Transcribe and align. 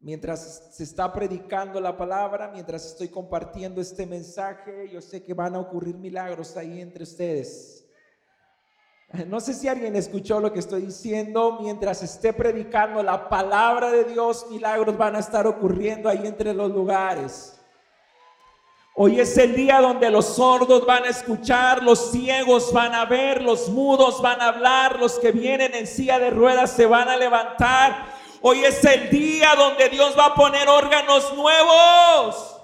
mientras 0.00 0.70
se 0.72 0.82
está 0.82 1.12
predicando 1.12 1.80
la 1.80 1.96
palabra, 1.96 2.50
mientras 2.52 2.86
estoy 2.86 3.08
compartiendo 3.08 3.80
este 3.80 4.06
mensaje, 4.06 4.88
yo 4.90 5.00
sé 5.00 5.22
que 5.22 5.34
van 5.34 5.54
a 5.54 5.60
ocurrir 5.60 5.96
milagros 5.96 6.56
ahí 6.56 6.80
entre 6.80 7.04
ustedes. 7.04 7.84
No 9.26 9.40
sé 9.40 9.54
si 9.54 9.66
alguien 9.66 9.96
escuchó 9.96 10.38
lo 10.38 10.52
que 10.52 10.60
estoy 10.60 10.82
diciendo. 10.82 11.58
Mientras 11.60 12.00
esté 12.00 12.32
predicando 12.32 13.02
la 13.02 13.28
palabra 13.28 13.90
de 13.90 14.04
Dios, 14.04 14.46
milagros 14.50 14.96
van 14.96 15.16
a 15.16 15.18
estar 15.18 15.48
ocurriendo 15.48 16.08
ahí 16.08 16.24
entre 16.24 16.54
los 16.54 16.70
lugares. 16.70 17.60
Hoy 18.94 19.18
es 19.18 19.36
el 19.36 19.56
día 19.56 19.80
donde 19.80 20.10
los 20.10 20.26
sordos 20.26 20.86
van 20.86 21.04
a 21.04 21.08
escuchar, 21.08 21.82
los 21.82 22.12
ciegos 22.12 22.72
van 22.72 22.94
a 22.94 23.04
ver, 23.04 23.42
los 23.42 23.68
mudos 23.68 24.20
van 24.22 24.40
a 24.40 24.48
hablar, 24.48 25.00
los 25.00 25.18
que 25.18 25.32
vienen 25.32 25.74
en 25.74 25.86
silla 25.86 26.18
de 26.18 26.30
ruedas 26.30 26.70
se 26.70 26.86
van 26.86 27.08
a 27.08 27.16
levantar. 27.16 28.19
Hoy 28.42 28.64
es 28.64 28.82
el 28.84 29.10
día 29.10 29.54
donde 29.54 29.90
Dios 29.90 30.18
va 30.18 30.26
a 30.26 30.34
poner 30.34 30.66
órganos 30.66 31.34
nuevos. 31.34 32.56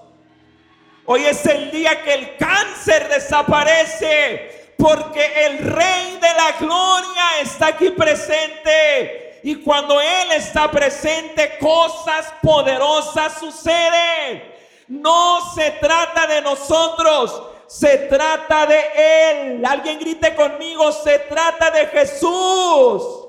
Hoy 1.04 1.24
es 1.26 1.44
el 1.44 1.70
día 1.70 2.02
que 2.02 2.14
el 2.14 2.36
cáncer 2.38 3.08
desaparece 3.08 4.72
porque 4.78 5.46
el 5.46 5.58
Rey 5.58 6.18
de 6.20 6.34
la 6.34 6.52
Gloria 6.58 7.40
está 7.42 7.68
aquí 7.68 7.90
presente. 7.90 9.40
Y 9.42 9.56
cuando 9.56 10.00
Él 10.00 10.32
está 10.32 10.70
presente, 10.70 11.58
cosas 11.58 12.32
poderosas 12.42 13.38
suceden. 13.38 14.54
No 14.88 15.52
se 15.54 15.72
trata 15.72 16.26
de 16.26 16.40
nosotros, 16.40 17.42
se 17.66 17.98
trata 18.08 18.66
de 18.66 19.60
Él. 19.60 19.64
Alguien 19.64 19.98
grite 19.98 20.34
conmigo, 20.34 20.90
se 20.90 21.18
trata 21.20 21.70
de 21.70 21.86
Jesús. 21.88 23.25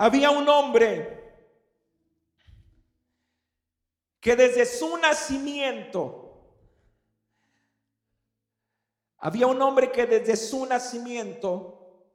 Había 0.00 0.30
un 0.30 0.48
hombre 0.48 1.18
que 4.20 4.36
desde 4.36 4.64
su 4.64 4.96
nacimiento 4.96 6.24
había 9.18 9.48
un 9.48 9.60
hombre 9.60 9.90
que 9.90 10.06
desde 10.06 10.36
su 10.36 10.64
nacimiento 10.66 12.06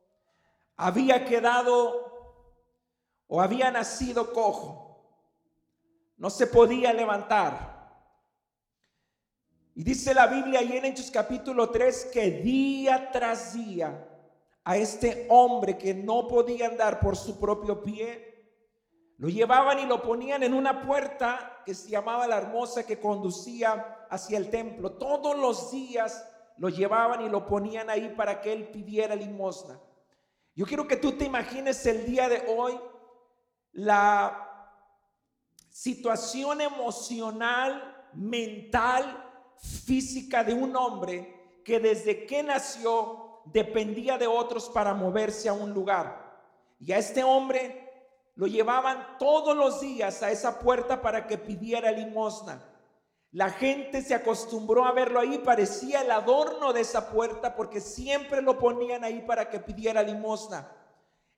había 0.78 1.26
quedado 1.26 2.48
o 3.28 3.42
había 3.42 3.70
nacido 3.70 4.32
cojo. 4.32 5.20
No 6.16 6.30
se 6.30 6.48
podía 6.48 6.94
levantar. 6.94 7.74
Y 9.76 9.84
dice 9.84 10.14
la 10.14 10.28
Biblia 10.28 10.62
ahí 10.62 10.78
en 10.78 10.86
Hechos 10.86 11.12
capítulo 11.12 11.70
3 11.70 12.12
que 12.14 12.32
día 12.32 13.12
tras 13.12 13.54
día 13.54 14.13
a 14.64 14.78
este 14.78 15.28
hombre 15.30 15.78
que 15.78 15.94
no 15.94 16.28
podía 16.28 16.68
andar 16.68 17.00
por 17.00 17.18
su 17.18 17.40
propio 17.40 17.84
pie, 17.84 18.34
lo 19.18 19.30
llevaban 19.30 19.80
y 19.80 19.86
lo 19.86 20.02
ponían 20.02 20.44
en 20.44 20.54
una 20.54 20.82
puerta 20.82 21.62
que 21.66 21.74
se 21.74 21.90
llamaba 21.90 22.28
la 22.28 22.38
hermosa 22.38 22.86
que 22.86 23.00
conducía 23.00 24.08
hacia 24.10 24.38
el 24.38 24.50
templo. 24.50 24.94
Todos 24.94 25.38
los 25.38 25.72
días 25.72 26.28
lo 26.58 26.70
llevaban 26.70 27.22
y 27.22 27.30
lo 27.30 27.46
ponían 27.46 27.90
ahí 27.90 28.14
para 28.16 28.42
que 28.42 28.54
él 28.54 28.70
pidiera 28.70 29.16
limosna. 29.16 29.80
Yo 30.56 30.66
quiero 30.66 30.88
que 30.88 30.98
tú 30.98 31.14
te 31.14 31.26
imagines 31.26 31.86
el 31.86 32.06
día 32.06 32.30
de 32.30 32.44
hoy 32.48 32.80
la 33.72 34.50
situación 35.70 36.62
emocional, 36.62 38.08
mental, 38.14 39.20
física 39.58 40.44
de 40.44 40.54
un 40.54 40.76
hombre 40.76 41.62
que 41.66 41.80
desde 41.80 42.26
que 42.26 42.44
nació 42.44 43.23
dependía 43.46 44.18
de 44.18 44.28
otros 44.28 44.70
para 44.70 44.94
moverse 44.94 45.50
a 45.50 45.54
un 45.54 45.74
lugar. 45.74 46.40
Y 46.80 46.92
a 46.92 46.98
este 46.98 47.24
hombre 47.24 47.92
lo 48.36 48.48
llevaban 48.48 49.18
todos 49.20 49.56
los 49.56 49.82
días 49.82 50.24
a 50.24 50.32
esa 50.32 50.60
puerta 50.60 51.02
para 51.02 51.28
que 51.28 51.38
pidiera 51.38 51.92
limosna. 51.92 52.64
La 53.32 53.50
gente 53.50 54.02
se 54.02 54.14
acostumbró 54.14 54.86
a 54.86 54.92
verlo 54.92 55.20
ahí, 55.20 55.40
parecía 55.40 56.02
el 56.02 56.12
adorno 56.12 56.72
de 56.72 56.82
esa 56.82 57.10
puerta 57.10 57.56
porque 57.56 57.82
siempre 57.82 58.42
lo 58.42 58.60
ponían 58.60 59.04
ahí 59.04 59.22
para 59.22 59.50
que 59.50 59.60
pidiera 59.60 60.04
limosna. 60.04 60.72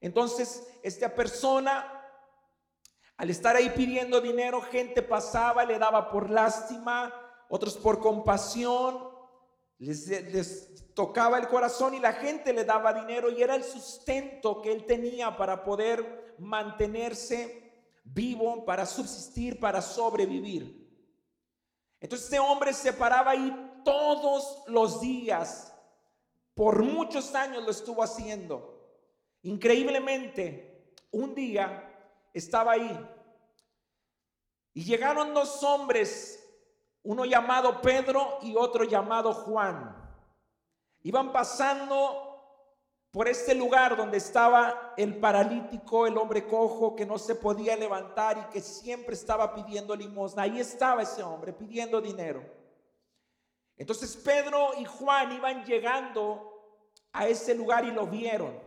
Entonces, 0.02 0.68
esta 0.84 1.16
persona, 1.16 1.90
al 3.16 3.30
estar 3.30 3.56
ahí 3.56 3.70
pidiendo 3.70 4.20
dinero, 4.20 4.62
gente 4.62 5.02
pasaba, 5.02 5.64
le 5.64 5.80
daba 5.80 6.12
por 6.12 6.30
lástima, 6.30 7.14
otros 7.50 7.78
por 7.78 8.00
compasión, 8.00 9.10
les, 9.78 10.85
tocaba 10.96 11.38
el 11.38 11.48
corazón 11.48 11.94
y 11.94 12.00
la 12.00 12.14
gente 12.14 12.54
le 12.54 12.66
daba 12.66 12.94
dinero 12.94 13.30
y 13.30 13.44
era 13.44 13.56
el 13.56 13.64
sustento 13.64 14.62
que 14.62 14.72
él 14.72 14.86
tenía 14.86 15.38
para 15.38 15.64
poder 15.64 16.36
mantenerse 16.40 17.84
vivo, 18.04 18.66
para 18.66 18.86
subsistir, 18.86 19.60
para 19.60 19.82
sobrevivir. 19.82 20.84
Entonces 22.00 22.26
este 22.26 22.40
hombre 22.40 22.74
se 22.74 22.94
paraba 22.94 23.32
ahí 23.32 23.82
todos 23.84 24.64
los 24.68 25.02
días. 25.02 25.74
Por 26.54 26.82
muchos 26.82 27.36
años 27.36 27.64
lo 27.64 27.72
estuvo 27.72 28.02
haciendo. 28.02 28.74
Increíblemente, 29.44 30.96
un 31.12 31.36
día 31.36 31.92
estaba 32.34 32.72
ahí 32.72 33.10
y 34.74 34.84
llegaron 34.84 35.34
dos 35.34 35.64
hombres, 35.64 36.42
uno 37.04 37.26
llamado 37.26 37.82
Pedro 37.82 38.40
y 38.42 38.56
otro 38.56 38.84
llamado 38.84 39.34
Juan. 39.34 40.05
Iban 41.06 41.32
pasando 41.32 42.36
por 43.12 43.28
este 43.28 43.54
lugar 43.54 43.96
donde 43.96 44.18
estaba 44.18 44.96
el 44.98 45.20
paralítico, 45.20 46.08
el 46.08 46.18
hombre 46.18 46.48
cojo 46.48 46.96
que 46.96 47.06
no 47.06 47.20
se 47.20 47.36
podía 47.36 47.76
levantar 47.76 48.40
y 48.40 48.52
que 48.52 48.60
siempre 48.60 49.14
estaba 49.14 49.54
pidiendo 49.54 49.96
limosna. 49.96 50.42
Ahí 50.42 50.60
estaba 50.60 51.04
ese 51.04 51.22
hombre 51.22 51.54
pidiendo 51.54 52.02
dinero. 52.02 52.44
Entonces 53.78 54.18
Pedro 54.18 54.72
y 54.80 54.86
Juan 54.86 55.32
iban 55.32 55.64
llegando 55.64 56.82
a 57.14 57.28
ese 57.28 57.54
lugar 57.54 57.86
y 57.86 57.92
lo 57.92 58.08
vieron. 58.08 58.60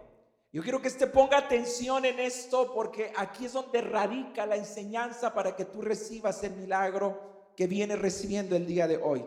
Yo 0.53 0.63
quiero 0.63 0.81
que 0.81 0.89
usted 0.89 1.11
ponga 1.11 1.39
atención 1.39 2.05
en 2.05 2.21
esto 2.21 2.73
porque 2.73 3.13
aquí 3.17 3.47
es 3.47 3.53
donde 3.53 3.81
radica 3.81 4.47
la 4.47 4.55
enseñanza 4.55 5.35
para 5.35 5.57
que 5.57 5.65
tú 5.65 5.83
recibas 5.83 6.45
el 6.45 6.53
milagro 6.53 7.51
que 7.57 7.67
vienes 7.67 7.99
recibiendo 7.99 8.55
el 8.55 8.65
día 8.65 8.87
de 8.87 8.99
hoy. 8.99 9.27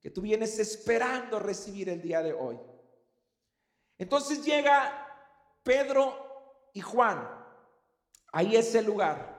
Que 0.00 0.10
tú 0.10 0.20
vienes 0.20 0.58
esperando 0.58 1.38
recibir 1.38 1.88
el 1.88 2.00
día 2.00 2.22
de 2.22 2.32
hoy. 2.32 2.58
Entonces 3.98 4.44
llega 4.44 5.06
Pedro 5.62 6.70
y 6.72 6.80
Juan. 6.80 7.28
Ahí 8.32 8.56
es 8.56 8.74
el 8.74 8.86
lugar. 8.86 9.38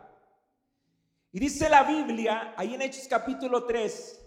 Y 1.31 1.39
dice 1.39 1.69
la 1.69 1.83
Biblia, 1.83 2.53
ahí 2.57 2.73
en 2.73 2.81
Hechos 2.81 3.07
capítulo 3.07 3.65
3, 3.65 4.19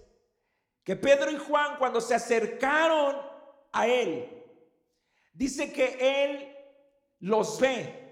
que 0.85 0.97
Pedro 0.97 1.31
y 1.31 1.37
Juan 1.37 1.77
cuando 1.79 2.01
se 2.01 2.15
acercaron 2.15 3.17
a 3.73 3.87
él, 3.87 4.45
dice 5.33 5.73
que 5.73 6.25
él 6.25 6.57
los 7.21 7.59
ve. 7.61 8.03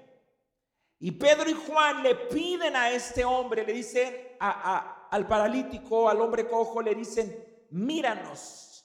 Y 0.99 1.13
Pedro 1.13 1.49
y 1.49 1.55
Juan 1.55 2.03
le 2.03 2.15
piden 2.15 2.77
a 2.77 2.91
este 2.91 3.25
hombre, 3.25 3.65
le 3.65 3.73
dicen 3.73 4.15
al 4.39 5.27
paralítico, 5.27 6.09
al 6.09 6.21
hombre 6.21 6.47
cojo, 6.47 6.83
le 6.83 6.95
dicen, 6.95 7.50
míranos. 7.71 8.85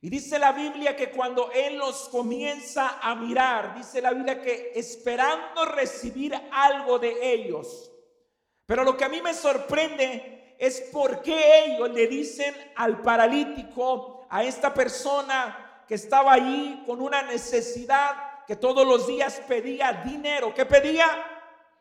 Y 0.00 0.10
dice 0.10 0.38
la 0.38 0.52
Biblia 0.52 0.94
que 0.94 1.10
cuando 1.10 1.50
Él 1.52 1.78
los 1.78 2.08
comienza 2.10 2.98
a 3.00 3.14
mirar, 3.14 3.74
dice 3.74 4.00
la 4.00 4.12
Biblia 4.12 4.40
que 4.40 4.72
esperando 4.74 5.64
recibir 5.64 6.34
algo 6.52 6.98
de 6.98 7.32
ellos. 7.32 7.90
Pero 8.66 8.84
lo 8.84 8.96
que 8.96 9.04
a 9.04 9.08
mí 9.08 9.22
me 9.22 9.34
sorprende 9.34 10.54
es 10.58 10.80
por 10.92 11.22
qué 11.22 11.64
ellos 11.64 11.90
le 11.90 12.06
dicen 12.06 12.54
al 12.76 13.00
paralítico, 13.02 14.26
a 14.28 14.44
esta 14.44 14.72
persona 14.74 15.84
que 15.88 15.94
estaba 15.94 16.32
allí 16.32 16.82
con 16.86 17.00
una 17.00 17.22
necesidad, 17.22 18.44
que 18.46 18.56
todos 18.56 18.86
los 18.86 19.06
días 19.06 19.40
pedía 19.48 19.92
dinero. 20.04 20.54
¿Qué 20.54 20.66
pedía? 20.66 21.06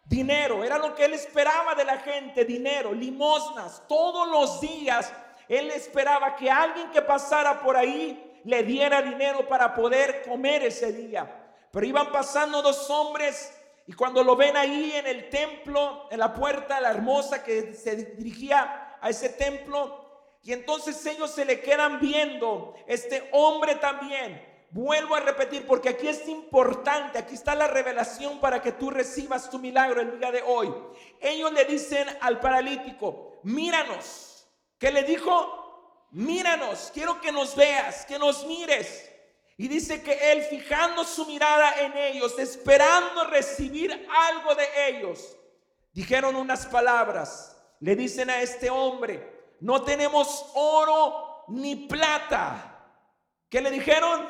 Dinero. 0.03 0.63
Era 0.63 0.77
lo 0.77 0.93
que 0.93 1.05
él 1.05 1.13
esperaba 1.13 1.75
de 1.75 1.85
la 1.85 1.97
gente, 1.97 2.45
dinero, 2.45 2.93
limosnas. 2.93 3.83
Todos 3.87 4.27
los 4.27 4.61
días 4.61 5.11
él 5.47 5.71
esperaba 5.71 6.35
que 6.35 6.49
alguien 6.49 6.91
que 6.91 7.01
pasara 7.01 7.61
por 7.61 7.77
ahí 7.77 8.39
le 8.43 8.63
diera 8.63 9.01
dinero 9.01 9.47
para 9.47 9.73
poder 9.73 10.23
comer 10.23 10.63
ese 10.63 10.91
día. 10.91 11.43
Pero 11.71 11.85
iban 11.85 12.11
pasando 12.11 12.61
dos 12.61 12.89
hombres 12.89 13.51
y 13.87 13.93
cuando 13.93 14.23
lo 14.23 14.35
ven 14.35 14.57
ahí 14.57 14.93
en 14.93 15.05
el 15.05 15.29
templo, 15.29 16.07
en 16.09 16.19
la 16.19 16.33
puerta, 16.33 16.81
la 16.81 16.91
hermosa 16.91 17.43
que 17.43 17.73
se 17.73 17.95
dirigía 18.15 18.97
a 18.99 19.09
ese 19.09 19.29
templo, 19.29 20.03
y 20.41 20.53
entonces 20.53 21.03
ellos 21.05 21.31
se 21.31 21.45
le 21.45 21.59
quedan 21.61 21.99
viendo, 21.99 22.75
este 22.87 23.29
hombre 23.31 23.75
también. 23.75 24.53
Vuelvo 24.71 25.15
a 25.15 25.19
repetir 25.19 25.65
porque 25.65 25.89
aquí 25.89 26.07
es 26.07 26.27
importante, 26.27 27.17
aquí 27.17 27.33
está 27.33 27.55
la 27.55 27.67
revelación 27.67 28.39
para 28.39 28.61
que 28.61 28.71
tú 28.71 28.89
recibas 28.89 29.49
tu 29.49 29.57
milagro 29.57 30.01
el 30.01 30.19
día 30.19 30.31
de 30.31 30.41
hoy. 30.41 30.73
Ellos 31.21 31.51
le 31.53 31.65
dicen 31.65 32.07
al 32.21 32.39
paralítico, 32.39 33.39
míranos. 33.43 34.34
¿Qué 34.79 34.91
le 34.91 35.03
dijo? 35.03 36.07
Míranos, 36.11 36.91
quiero 36.93 37.19
que 37.19 37.31
nos 37.31 37.55
veas, 37.55 38.05
que 38.05 38.19
nos 38.19 38.45
mires. 38.45 39.11
Y 39.57 39.67
dice 39.67 40.01
que 40.01 40.31
él 40.31 40.43
fijando 40.43 41.03
su 41.03 41.25
mirada 41.25 41.81
en 41.81 41.97
ellos, 41.97 42.37
esperando 42.37 43.25
recibir 43.25 44.07
algo 44.09 44.53
de 44.55 44.67
ellos, 44.89 45.37
dijeron 45.93 46.35
unas 46.35 46.65
palabras. 46.65 47.55
Le 47.79 47.95
dicen 47.95 48.29
a 48.29 48.41
este 48.41 48.69
hombre, 48.69 49.55
no 49.61 49.81
tenemos 49.83 50.51
oro 50.55 51.45
ni 51.47 51.75
plata. 51.87 52.85
¿Qué 53.49 53.61
le 53.61 53.71
dijeron? 53.71 54.27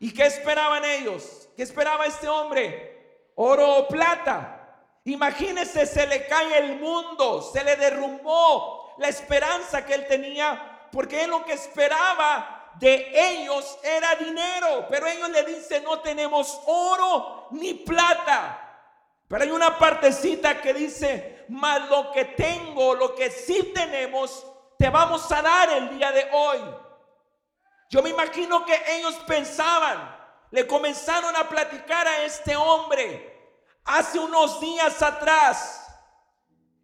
¿Y 0.00 0.12
qué 0.12 0.26
esperaban 0.26 0.84
ellos? 0.84 1.48
¿Qué 1.56 1.62
esperaba 1.62 2.06
este 2.06 2.28
hombre? 2.28 3.30
Oro 3.36 3.78
o 3.78 3.88
plata. 3.88 4.63
Imagínese, 5.04 5.84
se 5.84 6.06
le 6.06 6.26
cae 6.26 6.58
el 6.58 6.80
mundo, 6.80 7.42
se 7.42 7.62
le 7.62 7.76
derrumbó 7.76 8.94
la 8.96 9.08
esperanza 9.08 9.84
que 9.84 9.94
él 9.94 10.06
tenía, 10.06 10.88
porque 10.90 11.26
lo 11.26 11.44
que 11.44 11.52
esperaba 11.52 12.72
de 12.78 13.12
ellos 13.14 13.78
era 13.82 14.14
dinero, 14.14 14.86
pero 14.88 15.06
ellos 15.06 15.28
le 15.28 15.44
dicen, 15.44 15.84
no 15.84 16.00
tenemos 16.00 16.58
oro 16.66 17.48
ni 17.50 17.74
plata. 17.74 18.60
Pero 19.28 19.42
hay 19.42 19.50
una 19.50 19.78
partecita 19.78 20.60
que 20.60 20.72
dice, 20.72 21.44
más 21.48 21.88
lo 21.90 22.10
que 22.10 22.24
tengo, 22.24 22.94
lo 22.94 23.14
que 23.14 23.30
sí 23.30 23.72
tenemos, 23.74 24.46
te 24.78 24.88
vamos 24.88 25.30
a 25.30 25.42
dar 25.42 25.70
el 25.70 25.98
día 25.98 26.12
de 26.12 26.28
hoy. 26.32 26.60
Yo 27.90 28.02
me 28.02 28.10
imagino 28.10 28.64
que 28.64 28.80
ellos 28.96 29.14
pensaban, 29.26 30.16
le 30.50 30.66
comenzaron 30.66 31.36
a 31.36 31.48
platicar 31.48 32.08
a 32.08 32.22
este 32.22 32.56
hombre 32.56 33.33
hace 33.84 34.18
unos 34.18 34.60
días 34.60 35.02
atrás. 35.02 35.80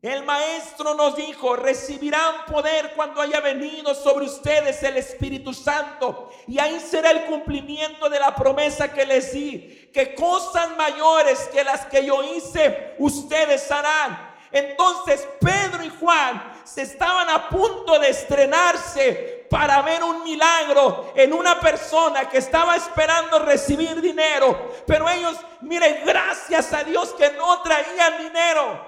El 0.02 0.24
maestro 0.24 0.94
nos 0.94 1.14
dijo, 1.14 1.56
recibirán 1.56 2.46
poder 2.46 2.94
cuando 2.96 3.20
haya 3.20 3.40
venido 3.40 3.94
sobre 3.94 4.24
ustedes 4.24 4.82
el 4.82 4.96
Espíritu 4.96 5.52
Santo. 5.52 6.30
Y 6.46 6.58
ahí 6.58 6.80
será 6.80 7.10
el 7.10 7.26
cumplimiento 7.26 8.08
de 8.08 8.18
la 8.18 8.34
promesa 8.34 8.90
que 8.90 9.04
les 9.04 9.34
di, 9.34 9.90
que 9.92 10.14
cosas 10.14 10.74
mayores 10.78 11.50
que 11.52 11.62
las 11.62 11.84
que 11.84 12.06
yo 12.06 12.22
hice, 12.22 12.94
ustedes 12.98 13.70
harán. 13.70 14.30
Entonces 14.50 15.28
Pedro 15.38 15.84
y 15.84 15.90
Juan 15.90 16.50
se 16.64 16.82
estaban 16.82 17.28
a 17.28 17.50
punto 17.50 17.98
de 17.98 18.08
estrenarse 18.08 19.39
para 19.50 19.82
ver 19.82 20.04
un 20.04 20.22
milagro 20.22 21.12
en 21.16 21.32
una 21.32 21.58
persona 21.58 22.28
que 22.28 22.38
estaba 22.38 22.76
esperando 22.76 23.40
recibir 23.40 24.00
dinero. 24.00 24.72
Pero 24.86 25.08
ellos, 25.08 25.36
miren, 25.62 26.06
gracias 26.06 26.72
a 26.72 26.84
Dios 26.84 27.12
que 27.18 27.32
no 27.32 27.60
traían 27.60 28.18
dinero. 28.18 28.86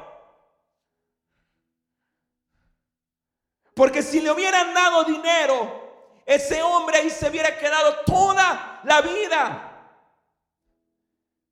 Porque 3.75 4.03
si 4.03 4.21
le 4.21 4.31
hubieran 4.31 4.73
dado 4.73 5.03
dinero, 5.03 6.21
ese 6.25 6.63
hombre 6.63 6.99
ahí 6.99 7.11
se 7.11 7.29
hubiera 7.29 7.59
quedado 7.59 7.97
toda 8.07 8.81
la 8.85 9.01
vida. 9.01 9.69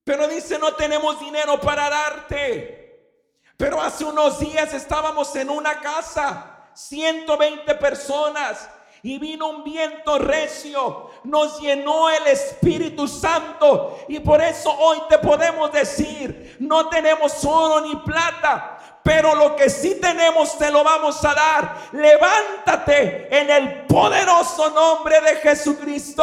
Pero 0.05 0.29
dice, 0.29 0.57
no 0.57 0.77
tenemos 0.77 1.19
dinero 1.19 1.61
para 1.61 1.91
darte. 1.91 3.19
Pero 3.57 3.83
hace 3.83 4.05
unos 4.05 4.39
días 4.39 4.73
estábamos 4.73 5.35
en 5.35 5.51
una 5.51 5.81
casa, 5.81 6.71
120 6.75 7.75
personas, 7.75 8.69
y 9.03 9.19
vino 9.19 9.49
un 9.49 9.65
viento 9.65 10.19
recio, 10.19 11.11
nos 11.25 11.61
llenó 11.61 12.11
el 12.11 12.27
Espíritu 12.27 13.09
Santo, 13.09 13.99
y 14.09 14.21
por 14.21 14.43
eso 14.43 14.71
hoy 14.71 14.99
te 15.09 15.19
podemos 15.19 15.73
decir, 15.73 16.57
no 16.61 16.89
tenemos 16.89 17.45
oro 17.45 17.81
ni 17.81 17.97
plata, 17.97 18.79
pero 19.03 19.35
lo 19.35 19.57
que 19.57 19.71
sí 19.71 19.99
tenemos 20.01 20.57
te 20.59 20.71
lo 20.71 20.85
vamos 20.85 21.25
a 21.25 21.35
dar. 21.35 21.77
Levántate 21.93 23.35
en 23.35 23.51
el 23.51 23.87
poderoso 23.87 24.71
nombre 24.71 25.21
de 25.23 25.37
Jesucristo. 25.37 26.23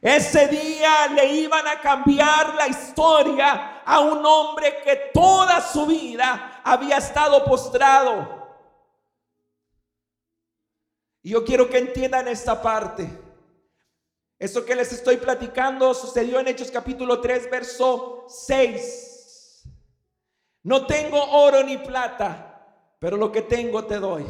Ese 0.00 0.48
día 0.48 1.06
le 1.14 1.26
iban 1.26 1.66
a 1.66 1.80
cambiar 1.80 2.54
la 2.54 2.68
historia 2.68 3.82
a 3.86 4.00
un 4.00 4.24
hombre 4.24 4.82
que 4.84 4.96
toda 5.14 5.62
su 5.62 5.86
vida 5.86 6.53
había 6.64 6.96
estado 6.96 7.44
postrado. 7.44 8.42
Y 11.22 11.30
yo 11.30 11.44
quiero 11.44 11.68
que 11.68 11.78
entiendan 11.78 12.26
esta 12.26 12.60
parte. 12.60 13.08
Eso 14.38 14.64
que 14.64 14.74
les 14.74 14.92
estoy 14.92 15.18
platicando 15.18 15.94
sucedió 15.94 16.40
en 16.40 16.48
Hechos 16.48 16.70
capítulo 16.70 17.20
3, 17.20 17.50
verso 17.50 18.24
6. 18.28 19.64
No 20.64 20.86
tengo 20.86 21.22
oro 21.22 21.62
ni 21.62 21.76
plata, 21.78 22.94
pero 22.98 23.16
lo 23.16 23.30
que 23.30 23.42
tengo 23.42 23.84
te 23.84 23.98
doy. 23.98 24.24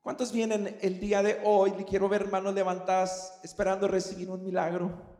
¿Cuántos 0.00 0.32
vienen 0.32 0.78
el 0.80 0.98
día 0.98 1.22
de 1.22 1.40
hoy? 1.44 1.72
Quiero 1.88 2.08
ver 2.08 2.28
manos 2.28 2.54
levantadas 2.54 3.38
esperando 3.44 3.86
recibir 3.86 4.28
un 4.30 4.42
milagro. 4.42 5.11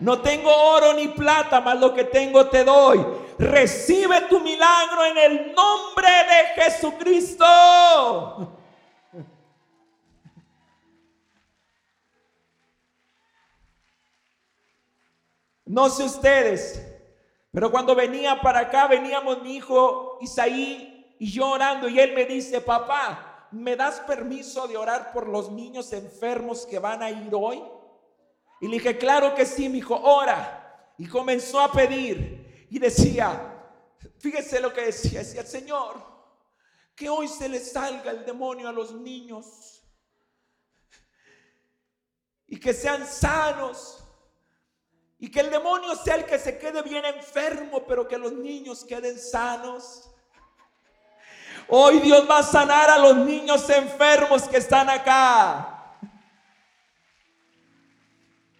No 0.00 0.20
tengo 0.20 0.54
oro 0.54 0.94
ni 0.94 1.08
plata, 1.08 1.60
mas 1.60 1.78
lo 1.80 1.92
que 1.92 2.04
tengo 2.04 2.46
te 2.48 2.62
doy. 2.62 3.04
Recibe 3.38 4.22
tu 4.22 4.40
milagro 4.40 5.04
en 5.06 5.18
el 5.18 5.54
nombre 5.54 6.08
de 6.08 6.62
Jesucristo. 6.62 7.44
No 15.70 15.90
sé 15.90 16.04
ustedes, 16.04 16.82
pero 17.52 17.70
cuando 17.70 17.94
venía 17.94 18.40
para 18.40 18.60
acá, 18.60 18.86
veníamos 18.86 19.42
mi 19.42 19.56
hijo 19.56 20.16
Isaí 20.22 21.14
y 21.18 21.30
yo 21.30 21.50
orando 21.50 21.90
y 21.90 22.00
él 22.00 22.14
me 22.14 22.24
dice, 22.24 22.62
papá, 22.62 23.48
¿me 23.50 23.76
das 23.76 24.00
permiso 24.00 24.66
de 24.66 24.78
orar 24.78 25.12
por 25.12 25.28
los 25.28 25.50
niños 25.50 25.92
enfermos 25.92 26.64
que 26.64 26.78
van 26.78 27.02
a 27.02 27.10
ir 27.10 27.34
hoy? 27.34 27.62
Y 28.60 28.68
le 28.68 28.74
dije, 28.74 28.98
claro 28.98 29.34
que 29.34 29.46
sí, 29.46 29.68
mi 29.68 29.78
hijo, 29.78 29.94
ora. 29.94 30.94
Y 30.98 31.06
comenzó 31.06 31.60
a 31.60 31.70
pedir 31.70 32.66
y 32.70 32.78
decía, 32.78 33.54
fíjese 34.18 34.60
lo 34.60 34.72
que 34.72 34.86
decía, 34.86 35.20
decía, 35.20 35.44
Señor, 35.44 36.02
que 36.94 37.08
hoy 37.08 37.28
se 37.28 37.48
le 37.48 37.60
salga 37.60 38.10
el 38.10 38.24
demonio 38.24 38.68
a 38.68 38.72
los 38.72 38.92
niños 38.92 39.80
y 42.46 42.58
que 42.58 42.74
sean 42.74 43.06
sanos 43.06 44.04
y 45.20 45.30
que 45.30 45.40
el 45.40 45.50
demonio 45.50 45.94
sea 45.96 46.16
el 46.16 46.26
que 46.26 46.38
se 46.38 46.58
quede 46.58 46.82
bien 46.82 47.04
enfermo, 47.04 47.84
pero 47.86 48.06
que 48.06 48.18
los 48.18 48.32
niños 48.32 48.84
queden 48.84 49.18
sanos. 49.18 50.10
Hoy 51.68 51.98
Dios 52.00 52.28
va 52.28 52.38
a 52.38 52.42
sanar 52.42 52.88
a 52.88 52.98
los 52.98 53.16
niños 53.16 53.68
enfermos 53.68 54.44
que 54.48 54.56
están 54.56 54.88
acá. 54.88 55.77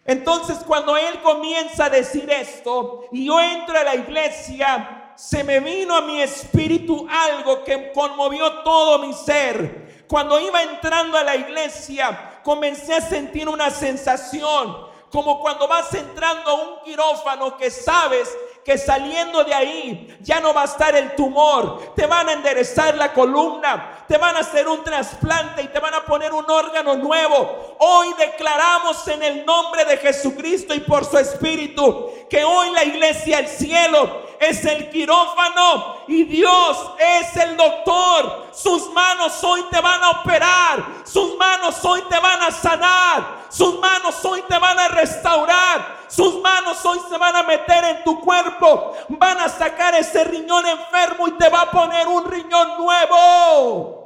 Entonces 0.09 0.57
cuando 0.67 0.97
Él 0.97 1.21
comienza 1.21 1.85
a 1.85 1.91
decir 1.91 2.31
esto 2.31 3.05
y 3.13 3.27
yo 3.27 3.39
entro 3.39 3.79
a 3.79 3.85
la 3.85 3.95
iglesia, 3.95 5.13
se 5.15 5.45
me 5.45 5.61
vino 5.61 5.95
a 5.95 6.01
mi 6.01 6.23
espíritu 6.23 7.07
algo 7.11 7.63
que 7.63 7.93
conmovió 7.93 8.63
todo 8.63 9.01
mi 9.01 9.13
ser. 9.13 10.07
Cuando 10.09 10.41
iba 10.41 10.63
entrando 10.63 11.19
a 11.19 11.25
la 11.25 11.37
iglesia, 11.37 12.41
comencé 12.43 12.95
a 12.95 13.03
sentir 13.03 13.51
una 13.51 13.69
sensación 13.69 14.89
como 15.11 15.41
cuando 15.41 15.69
vas 15.69 15.93
entrando 15.93 16.51
a 16.51 16.55
un 16.55 16.83
quirófano 16.85 17.59
que 17.59 17.71
sabes 17.71 18.35
que 18.69 18.77
saliendo 18.77 19.45
de 19.45 19.55
ahí 19.55 20.19
ya 20.21 20.41
no 20.41 20.53
va 20.53 20.61
a 20.61 20.65
estar 20.67 20.95
el 20.95 21.17
tumor, 21.17 21.95
te 21.97 22.05
van 22.05 22.29
a 22.29 22.35
enderezar 22.35 22.95
la 22.97 23.15
columna, 23.15 24.05
te 24.07 24.19
van 24.19 24.37
a 24.37 24.41
hacer 24.41 24.69
un 24.69 24.85
trasplante 24.85 25.63
y 25.63 25.69
te 25.69 25.79
van 25.79 25.95
a 25.95 26.05
poner 26.05 26.35
un 26.35 26.45
órgano 26.47 26.95
nuevo. 26.97 27.77
Hoy 27.79 28.09
declaramos 28.19 29.09
en 29.09 29.23
el 29.23 29.47
nombre 29.47 29.87
de 29.87 29.97
Jesucristo 29.97 30.75
y 30.75 30.81
por 30.81 31.07
su 31.07 31.17
Espíritu 31.17 32.11
que 32.29 32.45
hoy 32.45 32.71
la 32.73 32.85
iglesia, 32.85 33.39
el 33.39 33.49
cielo, 33.49 34.29
es 34.39 34.63
el 34.67 34.91
quirófano 34.91 36.03
y 36.07 36.25
Dios 36.25 36.91
es 36.99 37.37
el 37.37 37.57
doctor. 37.57 38.49
Sus 38.53 38.93
manos 38.93 39.43
hoy 39.45 39.65
te 39.71 39.81
van 39.81 40.05
a 40.05 40.11
operar, 40.11 40.85
sus 41.05 41.39
manos 41.39 41.83
hoy 41.87 42.03
te 42.11 42.19
van 42.19 42.43
a 42.43 42.51
sanar, 42.51 43.47
sus 43.49 43.79
manos 43.79 44.23
hoy 44.27 44.43
te 44.47 44.59
van 44.59 44.79
a 44.79 44.89
restaurar. 44.89 45.98
Sus 46.09 46.41
manos 46.41 46.85
hoy 46.85 47.01
se 47.09 47.17
van 47.19 47.37
a 47.37 47.43
meter 47.43 47.85
en 47.85 48.03
tu 48.05 48.21
cuerpo. 48.21 48.97
Van 49.09 49.39
a 49.39 49.49
sacar 49.49 49.95
ese 49.95 50.25
riñón 50.25 50.67
enfermo 50.67 51.29
y 51.29 51.33
te 51.33 51.49
va 51.49 51.63
a 51.63 51.71
poner 51.71 52.09
un 52.09 52.31
riñón 52.31 52.79
nuevo. 52.79 53.99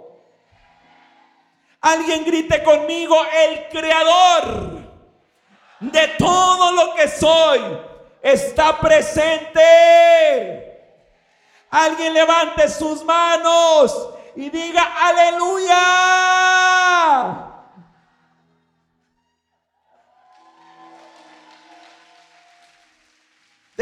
Alguien 1.80 2.24
grite 2.24 2.62
conmigo, 2.62 3.16
el 3.32 3.68
creador 3.68 4.82
de 5.80 6.08
todo 6.18 6.72
lo 6.72 6.94
que 6.94 7.08
soy 7.08 7.60
está 8.20 8.78
presente. 8.78 9.60
Alguien 11.70 12.14
levante 12.14 12.68
sus 12.68 13.04
manos 13.04 14.10
y 14.36 14.48
diga 14.50 14.92
aleluya. 15.00 15.78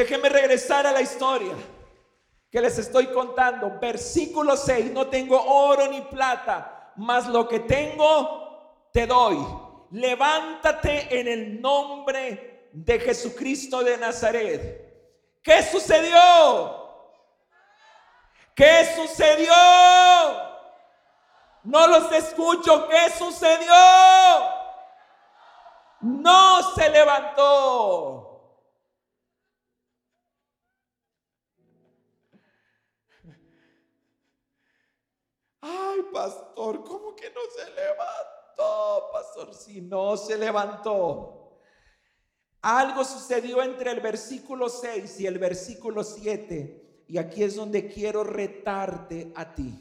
Déjenme 0.00 0.30
regresar 0.30 0.86
a 0.86 0.92
la 0.92 1.02
historia 1.02 1.52
que 2.50 2.58
les 2.58 2.78
estoy 2.78 3.08
contando. 3.08 3.78
Versículo 3.78 4.56
6, 4.56 4.92
no 4.92 5.08
tengo 5.08 5.38
oro 5.38 5.88
ni 5.88 6.00
plata, 6.00 6.94
mas 6.96 7.26
lo 7.26 7.46
que 7.46 7.60
tengo 7.60 8.88
te 8.94 9.06
doy. 9.06 9.36
Levántate 9.90 11.20
en 11.20 11.28
el 11.28 11.60
nombre 11.60 12.70
de 12.72 12.98
Jesucristo 12.98 13.84
de 13.84 13.98
Nazaret. 13.98 15.42
¿Qué 15.42 15.62
sucedió? 15.64 16.88
¿Qué 18.54 18.86
sucedió? 18.96 19.52
No 21.64 21.86
los 21.88 22.10
escucho. 22.10 22.88
¿Qué 22.88 23.10
sucedió? 23.18 23.74
No 26.00 26.72
se 26.74 26.88
levantó. 26.88 28.29
Ay, 35.60 36.00
pastor, 36.12 36.82
¿cómo 36.84 37.14
que 37.14 37.30
no 37.30 37.40
se 37.54 37.70
levantó, 37.72 39.10
pastor? 39.12 39.54
Si 39.54 39.80
no 39.82 40.16
se 40.16 40.38
levantó. 40.38 41.58
Algo 42.62 43.04
sucedió 43.04 43.62
entre 43.62 43.90
el 43.90 44.00
versículo 44.00 44.68
6 44.68 45.20
y 45.20 45.26
el 45.26 45.38
versículo 45.38 46.02
7. 46.02 47.04
Y 47.08 47.18
aquí 47.18 47.42
es 47.42 47.56
donde 47.56 47.88
quiero 47.88 48.24
retarte 48.24 49.32
a 49.34 49.54
ti. 49.54 49.78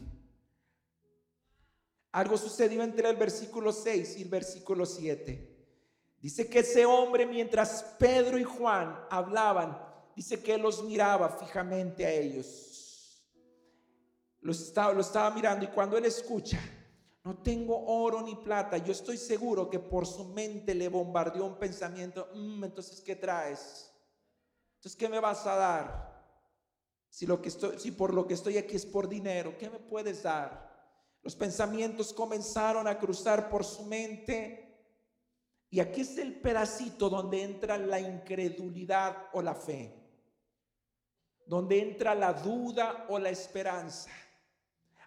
Algo 2.12 2.38
sucedió 2.38 2.84
entre 2.84 3.10
el 3.10 3.16
versículo 3.16 3.72
6 3.72 4.18
y 4.18 4.24
el 4.24 4.30
versículo 4.30 4.86
7. 4.86 5.58
Dice 6.20 6.50
que 6.50 6.60
ese 6.60 6.86
hombre, 6.86 7.26
mientras 7.26 7.84
Pedro 7.98 8.38
y 8.38 8.44
Juan 8.44 9.00
hablaban, 9.10 9.82
dice 10.16 10.42
que 10.42 10.58
los 10.58 10.84
miraba 10.84 11.30
fijamente 11.30 12.06
a 12.06 12.12
ellos 12.12 12.80
lo 14.42 14.52
estaba, 14.52 15.32
mirando 15.32 15.66
y 15.66 15.70
cuando 15.70 15.98
él 15.98 16.06
escucha, 16.06 16.60
no 17.24 17.38
tengo 17.38 17.86
oro 17.86 18.22
ni 18.22 18.36
plata, 18.36 18.78
yo 18.78 18.92
estoy 18.92 19.18
seguro 19.18 19.70
que 19.70 19.80
por 19.80 20.06
su 20.06 20.26
mente 20.26 20.74
le 20.74 20.88
bombardeó 20.88 21.46
un 21.46 21.58
pensamiento, 21.58 22.30
mm, 22.34 22.64
entonces, 22.64 23.02
¿qué 23.02 23.16
traes? 23.16 23.92
Entonces, 24.78 24.98
¿qué 24.98 25.10
me 25.10 25.20
vas 25.20 25.46
a 25.46 25.56
dar? 25.56 26.10
Si, 27.10 27.26
lo 27.26 27.42
que 27.42 27.50
estoy, 27.50 27.80
si 27.80 27.92
por 27.92 28.14
lo 28.14 28.26
que 28.26 28.34
estoy 28.34 28.58
aquí 28.58 28.76
es 28.76 28.86
por 28.86 29.10
dinero, 29.10 29.58
¿qué 29.58 29.70
me 29.70 29.80
puedes 29.80 30.24
dar? 30.24 30.70
Los 31.22 31.36
pensamientos 31.36 32.14
comenzaron 32.14 32.88
a 32.88 32.98
cruzar 32.98 33.50
por 33.50 33.66
su 33.66 33.84
mente. 33.84 34.66
Y 35.70 35.80
aquí 35.80 36.02
es 36.02 36.18
el 36.18 36.40
pedacito 36.40 37.10
donde 37.10 37.44
entra 37.44 37.78
la 37.78 38.00
incredulidad 38.00 39.28
o 39.34 39.42
la 39.42 39.54
fe, 39.54 39.94
donde 41.46 41.80
entra 41.80 42.16
la 42.16 42.34
duda 42.34 43.06
o 43.10 43.20
la 43.20 43.30
esperanza. 43.30 44.10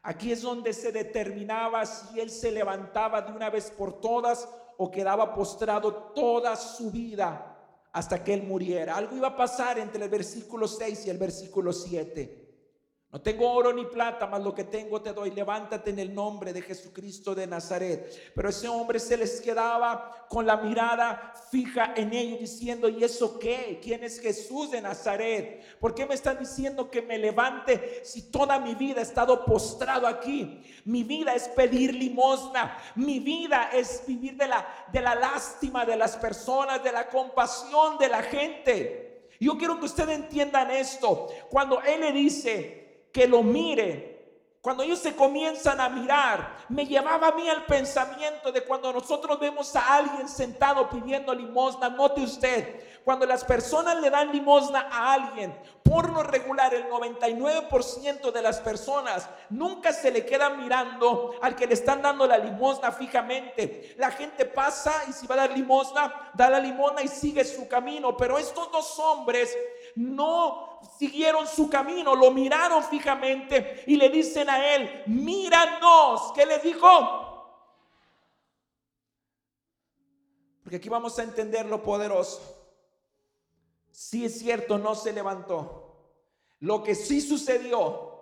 Aquí 0.03 0.33
es 0.33 0.43
donde 0.43 0.73
se 0.73 0.91
determinaba 0.91 1.87
si 1.87 2.19
él 2.19 2.29
se 2.29 2.51
levantaba 2.51 3.23
de 3.23 3.33
una 3.33 3.51
vez 3.51 3.71
por 3.71 4.01
todas 4.01 4.49
o 4.77 4.91
quedaba 4.91 5.33
postrado 5.33 5.93
toda 6.15 6.57
su 6.57 6.91
vida 6.91 7.49
hasta 7.93 8.25
que 8.25 8.35
él 8.35 8.43
muriera. 8.43 8.97
Algo 8.97 9.17
iba 9.17 9.29
a 9.29 9.37
pasar 9.37 9.79
entre 9.79 10.03
el 10.03 10.11
versículo 10.11 10.67
6 10.67 11.07
y 11.07 11.11
el 11.11 11.19
versículo 11.19 11.73
7. 11.73 12.42
No 13.13 13.21
tengo 13.21 13.53
oro 13.53 13.75
ni 13.75 13.85
plata, 13.85 14.27
mas 14.27 14.43
lo 14.43 14.55
que 14.55 14.65
tengo 14.65 15.03
te 15.03 15.13
doy. 15.13 15.33
Levántate 15.33 15.91
en 15.91 15.99
el 15.99 16.15
nombre 16.15 16.51
de 16.55 16.63
Jesucristo 16.63 17.35
de 17.35 17.47
Nazaret. 17.47 18.33
Pero 18.35 18.49
ese 18.49 18.69
hombre 18.69 18.99
se 18.99 19.19
les 19.19 19.39
quedaba 19.43 20.27
con 20.31 20.47
la 20.47 20.57
mirada 20.57 21.35
fija 21.51 21.93
en 21.95 22.15
ellos, 22.15 22.41
diciendo, 22.41 22.89
¿y 22.89 23.05
eso 23.05 23.39
qué? 23.39 23.79
¿Quién 23.83 24.03
es 24.03 24.19
Jesús 24.19 24.71
de 24.71 24.81
Nazaret? 24.81 25.79
¿Por 25.79 25.95
qué 25.95 26.07
me 26.07 26.15
están 26.15 26.39
diciendo 26.39 26.91
que 26.91 27.03
me 27.03 27.19
levante 27.19 28.01
si 28.03 28.31
toda 28.31 28.59
mi 28.59 28.75
vida 28.75 29.01
he 29.01 29.03
estado 29.03 29.45
postrado 29.45 30.07
aquí? 30.07 30.63
Mi 30.87 31.05
vida 31.05 31.35
es 31.35 31.49
pedir 31.49 31.95
limosna. 31.95 32.79
Mi 32.95 33.19
vida 33.19 33.69
es 33.75 34.05
vivir 34.07 34.39
de 34.39 34.49
la, 34.49 34.67
de 34.91 35.03
la 35.03 35.15
lástima 35.15 35.85
de 35.85 35.97
las 35.97 36.17
personas, 36.17 36.83
de 36.83 36.93
la 36.93 37.07
compasión 37.11 37.99
de 37.99 38.09
la 38.09 38.23
gente. 38.23 39.29
Yo 39.39 39.59
quiero 39.59 39.79
que 39.79 39.85
ustedes 39.85 40.17
entiendan 40.17 40.71
esto. 40.71 41.29
Cuando 41.51 41.83
Él 41.83 42.01
le 42.01 42.13
dice, 42.13 42.82
que 43.13 43.27
lo 43.27 43.43
mire. 43.43 44.13
Cuando 44.63 44.85
ellos 44.85 45.01
se 45.01 45.17
comienzan 45.17 45.81
a 45.81 45.89
mirar, 45.89 46.57
me 46.69 46.87
llevaba 46.87 47.29
a 47.29 47.33
mí 47.33 47.49
al 47.49 47.67
pensamiento 47.67 48.53
de 48.53 48.63
cuando 48.63 48.93
nosotros 48.93 49.41
vemos 49.41 49.75
a 49.75 49.97
alguien 49.97 50.29
sentado 50.29 50.89
pidiendo 50.89 51.35
limosna, 51.35 51.89
note 51.89 52.21
usted, 52.21 53.03
cuando 53.05 53.27
las 53.27 53.43
personas 53.43 54.01
le 54.01 54.09
dan 54.09 54.31
limosna 54.31 54.89
a 54.89 55.15
alguien, 55.15 55.53
por 55.83 56.09
lo 56.11 56.23
regular 56.23 56.73
el 56.73 56.89
99% 56.89 58.31
de 58.31 58.41
las 58.41 58.61
personas 58.61 59.29
nunca 59.51 59.93
se 59.93 60.13
le 60.13 60.25
quedan 60.25 60.63
mirando 60.63 61.35
al 61.43 61.57
que 61.57 61.67
le 61.67 61.75
están 61.75 62.01
dando 62.01 62.27
la 62.27 62.39
limosna 62.39 62.93
fijamente. 62.93 63.95
La 63.99 64.13
gente 64.13 64.45
pasa 64.45 64.93
y 65.09 65.13
si 65.13 65.27
va 65.27 65.35
a 65.35 65.39
dar 65.49 65.59
limosna, 65.59 66.31
da 66.35 66.49
la 66.49 66.61
limosna 66.61 67.03
y 67.03 67.09
sigue 67.09 67.45
su 67.45 67.67
camino, 67.67 68.17
pero 68.17 68.39
estos 68.39 68.71
dos 68.71 68.97
hombres 69.01 69.55
no 69.97 70.81
siguieron 70.99 71.47
su 71.47 71.69
camino, 71.69 72.15
lo 72.15 72.31
miraron 72.31 72.83
fijamente 72.85 73.85
y 73.87 73.97
le 73.97 74.09
dicen 74.09 74.49
a 74.49 74.75
él, 74.75 75.03
míranos. 75.07 76.33
¿Qué 76.35 76.47
le 76.47 76.59
dijo? 76.59 77.33
Porque 80.63 80.77
aquí 80.77 80.89
vamos 80.89 81.19
a 81.19 81.23
entender 81.23 81.67
lo 81.67 81.83
poderoso. 81.83 82.41
Si 83.91 84.25
es 84.25 84.39
cierto, 84.39 84.79
no 84.79 84.95
se 84.95 85.13
levantó. 85.13 85.83
Lo 86.61 86.83
que 86.83 86.95
sí 86.95 87.21
sucedió 87.21 88.13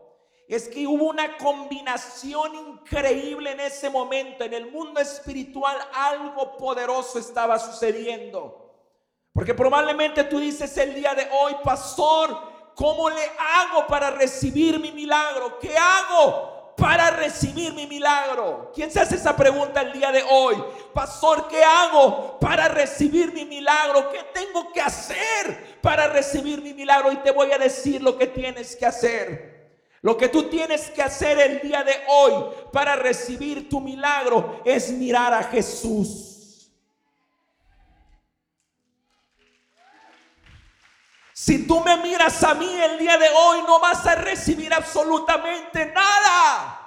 es 0.49 0.69
que 0.69 0.85
hubo 0.85 1.05
una 1.05 1.37
combinación 1.37 2.55
increíble 2.55 3.53
en 3.53 3.61
ese 3.61 3.89
momento. 3.89 4.43
En 4.43 4.53
el 4.53 4.73
mundo 4.73 5.01
espiritual 5.01 5.79
algo 5.95 6.57
poderoso 6.57 7.21
estaba 7.21 7.59
sucediendo. 7.59 8.60
Porque 9.33 9.55
probablemente 9.55 10.25
tú 10.25 10.41
dices 10.41 10.77
el 10.77 10.95
día 10.95 11.15
de 11.15 11.29
hoy, 11.31 11.55
pastor, 11.63 12.37
¿cómo 12.75 13.09
le 13.09 13.23
hago 13.39 13.87
para 13.87 14.11
recibir 14.11 14.81
mi 14.81 14.91
milagro? 14.91 15.59
¿Qué 15.61 15.77
hago 15.77 16.75
para 16.77 17.11
recibir 17.11 17.73
mi 17.75 17.87
milagro? 17.87 18.73
¿Quién 18.75 18.91
se 18.91 19.01
hace 19.01 19.15
esa 19.15 19.37
pregunta 19.37 19.83
el 19.83 19.93
día 19.93 20.11
de 20.11 20.25
hoy? 20.29 20.57
Pastor, 20.93 21.47
¿qué 21.47 21.63
hago 21.63 22.39
para 22.41 22.69
recibir 22.69 23.33
mi 23.33 23.45
milagro? 23.45 24.11
¿Qué 24.11 24.21
tengo 24.35 24.73
que 24.73 24.81
hacer 24.81 25.79
para 25.81 26.09
recibir 26.09 26.61
mi 26.61 26.75
milagro? 26.75 27.13
Y 27.13 27.17
te 27.19 27.31
voy 27.31 27.53
a 27.53 27.59
decir 27.59 28.03
lo 28.03 28.19
que 28.19 28.27
tienes 28.27 28.75
que 28.75 28.87
hacer. 28.87 29.51
Lo 30.03 30.17
que 30.17 30.29
tú 30.29 30.45
tienes 30.45 30.91
que 30.91 31.03
hacer 31.03 31.39
el 31.39 31.61
día 31.61 31.85
de 31.85 31.95
hoy 32.09 32.33
para 32.73 32.97
recibir 32.97 33.69
tu 33.69 33.81
milagro 33.81 34.63
es 34.65 34.91
mirar 34.91 35.35
a 35.35 35.45
Jesús. 35.45 36.30
Si 41.43 41.67
tú 41.67 41.81
me 41.81 41.97
miras 41.97 42.45
a 42.45 42.53
mí 42.53 42.71
el 42.71 42.99
día 42.99 43.17
de 43.17 43.31
hoy, 43.31 43.63
no 43.67 43.81
vas 43.81 44.07
a 44.07 44.15
recibir 44.15 44.75
absolutamente 44.75 45.87
nada. 45.87 46.79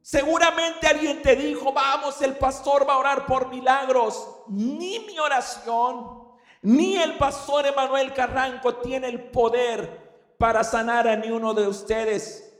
Seguramente 0.00 0.86
alguien 0.86 1.20
te 1.20 1.34
dijo, 1.34 1.72
vamos, 1.72 2.22
el 2.22 2.36
pastor 2.36 2.88
va 2.88 2.94
a 2.94 2.98
orar 2.98 3.26
por 3.26 3.48
milagros. 3.48 4.44
Ni 4.46 5.00
mi 5.00 5.18
oración, 5.18 6.28
ni 6.62 6.94
el 6.96 7.18
pastor 7.18 7.66
Emanuel 7.66 8.14
Carranco 8.14 8.76
tiene 8.76 9.08
el 9.08 9.24
poder 9.32 10.36
para 10.38 10.62
sanar 10.62 11.08
a 11.08 11.16
ni 11.16 11.28
uno 11.28 11.52
de 11.54 11.66
ustedes. 11.66 12.56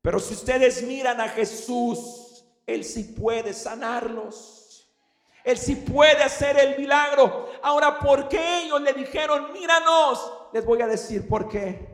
Pero 0.00 0.18
si 0.18 0.32
ustedes 0.32 0.82
miran 0.84 1.20
a 1.20 1.28
Jesús, 1.28 2.46
Él 2.66 2.82
sí 2.82 3.04
puede 3.04 3.52
sanarlos. 3.52 4.65
Él 5.46 5.58
sí 5.58 5.76
puede 5.76 6.24
hacer 6.24 6.58
el 6.58 6.76
milagro. 6.76 7.48
Ahora, 7.62 8.00
¿por 8.00 8.28
qué 8.28 8.64
ellos 8.64 8.80
le 8.82 8.92
dijeron, 8.92 9.52
míranos? 9.52 10.32
Les 10.52 10.64
voy 10.64 10.82
a 10.82 10.88
decir 10.88 11.28
por 11.28 11.48
qué. 11.48 11.86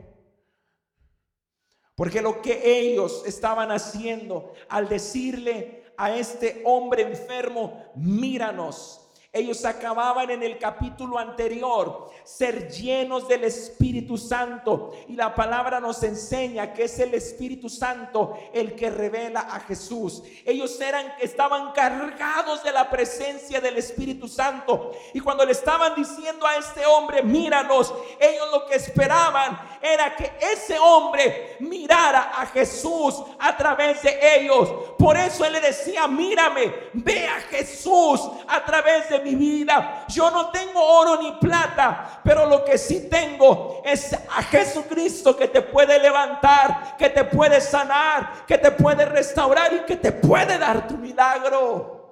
Porque 1.95 2.19
lo 2.19 2.41
que 2.41 2.79
ellos 2.79 3.21
estaban 3.27 3.71
haciendo 3.71 4.53
al 4.69 4.89
decirle 4.89 5.83
a 5.97 6.15
este 6.15 6.63
hombre 6.65 7.03
enfermo, 7.03 7.91
míranos, 7.95 9.02
ellos 9.33 9.65
acababan 9.65 10.29
en 10.29 10.43
el 10.43 10.59
capítulo 10.59 11.17
anterior 11.17 12.11
ser 12.23 12.69
llenos 12.71 13.27
del 13.27 13.43
Espíritu 13.45 14.15
Santo. 14.15 14.93
Y 15.07 15.15
la 15.15 15.33
palabra 15.33 15.79
nos 15.79 16.03
enseña 16.03 16.71
que 16.71 16.83
es 16.83 16.99
el 16.99 17.15
Espíritu 17.15 17.67
Santo 17.67 18.37
el 18.53 18.75
que 18.75 18.91
revela 18.91 19.39
a 19.39 19.59
Jesús. 19.61 20.21
Ellos 20.45 20.79
eran, 20.79 21.15
estaban 21.19 21.71
cargados 21.71 22.63
de 22.63 22.71
la 22.71 22.91
presencia 22.91 23.59
del 23.59 23.77
Espíritu 23.77 24.27
Santo. 24.27 24.91
Y 25.15 25.19
cuando 25.19 25.43
le 25.45 25.53
estaban 25.53 25.95
diciendo 25.95 26.45
a 26.45 26.57
este 26.57 26.85
hombre, 26.85 27.23
míranos, 27.23 27.91
ellos 28.19 28.47
lo 28.51 28.67
que 28.67 28.75
esperaban 28.75 29.59
era 29.81 30.15
que 30.15 30.31
ese 30.39 30.77
hombre 30.77 31.57
mirara 31.59 32.33
a 32.39 32.45
Jesús 32.45 33.15
a 33.39 33.57
través 33.57 34.03
de 34.03 34.37
ellos. 34.37 34.69
Por 34.97 35.17
eso 35.17 35.43
él 35.43 35.53
le 35.53 35.61
decía, 35.61 36.07
mírame, 36.07 36.71
ve 36.93 37.27
a 37.27 37.41
Jesús 37.41 38.21
a 38.47 38.63
través 38.63 39.09
de 39.09 39.22
mi 39.23 39.35
vida. 39.35 40.05
Yo 40.07 40.29
no 40.29 40.51
tengo 40.51 40.81
oro 40.81 41.21
ni 41.21 41.31
plata, 41.33 42.21
pero 42.23 42.45
lo 42.45 42.63
que 42.63 42.77
sí 42.77 43.09
tengo 43.09 43.81
es 43.85 44.13
a 44.13 44.43
Jesucristo 44.43 45.35
que 45.35 45.47
te 45.47 45.61
puede 45.61 45.99
levantar, 45.99 46.95
que 46.97 47.09
te 47.09 47.23
puede 47.23 47.59
sanar, 47.61 48.45
que 48.45 48.57
te 48.57 48.71
puede 48.71 49.05
restaurar 49.05 49.73
y 49.73 49.79
que 49.85 49.95
te 49.95 50.11
puede 50.11 50.57
dar 50.57 50.87
tu 50.87 50.97
milagro. 50.97 52.03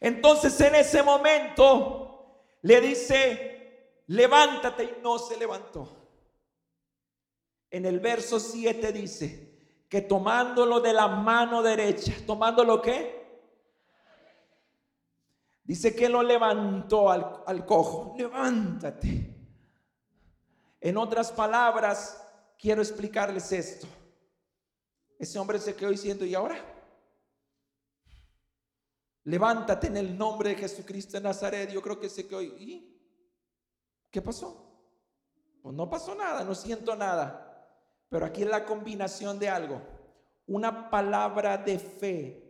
Entonces 0.00 0.60
en 0.60 0.76
ese 0.76 1.02
momento 1.02 2.44
le 2.62 2.80
dice, 2.80 4.02
levántate 4.06 4.84
y 4.84 5.02
no 5.02 5.18
se 5.18 5.36
levantó. 5.36 5.96
En 7.70 7.84
el 7.84 8.00
verso 8.00 8.38
7 8.38 8.92
dice 8.92 9.57
que 9.88 10.02
tomándolo 10.02 10.80
de 10.80 10.92
la 10.92 11.08
mano 11.08 11.62
derecha, 11.62 12.12
tomándolo 12.26 12.82
qué? 12.82 13.18
Dice 15.64 15.94
que 15.94 16.08
lo 16.08 16.22
levantó 16.22 17.10
al, 17.10 17.42
al 17.46 17.66
cojo, 17.66 18.14
levántate. 18.16 19.34
En 20.80 20.96
otras 20.96 21.32
palabras, 21.32 22.22
quiero 22.58 22.82
explicarles 22.82 23.52
esto. 23.52 23.86
Ese 25.18 25.38
hombre 25.38 25.58
se 25.58 25.74
quedó 25.74 25.90
diciendo, 25.90 26.24
¿y 26.24 26.34
ahora? 26.34 26.56
Levántate 29.24 29.88
en 29.88 29.96
el 29.96 30.16
nombre 30.16 30.50
de 30.50 30.56
Jesucristo 30.56 31.18
de 31.18 31.24
Nazaret. 31.24 31.70
Yo 31.70 31.82
creo 31.82 31.98
que 31.98 32.08
se 32.08 32.26
quedó, 32.26 32.40
¿y 32.40 32.98
qué 34.10 34.22
pasó? 34.22 34.64
Pues 35.62 35.74
no 35.74 35.90
pasó 35.90 36.14
nada, 36.14 36.44
no 36.44 36.54
siento 36.54 36.96
nada. 36.96 37.47
Pero 38.08 38.26
aquí 38.26 38.42
es 38.42 38.48
la 38.48 38.64
combinación 38.64 39.38
de 39.38 39.48
algo. 39.48 39.82
Una 40.46 40.90
palabra 40.90 41.58
de 41.58 41.78
fe 41.78 42.48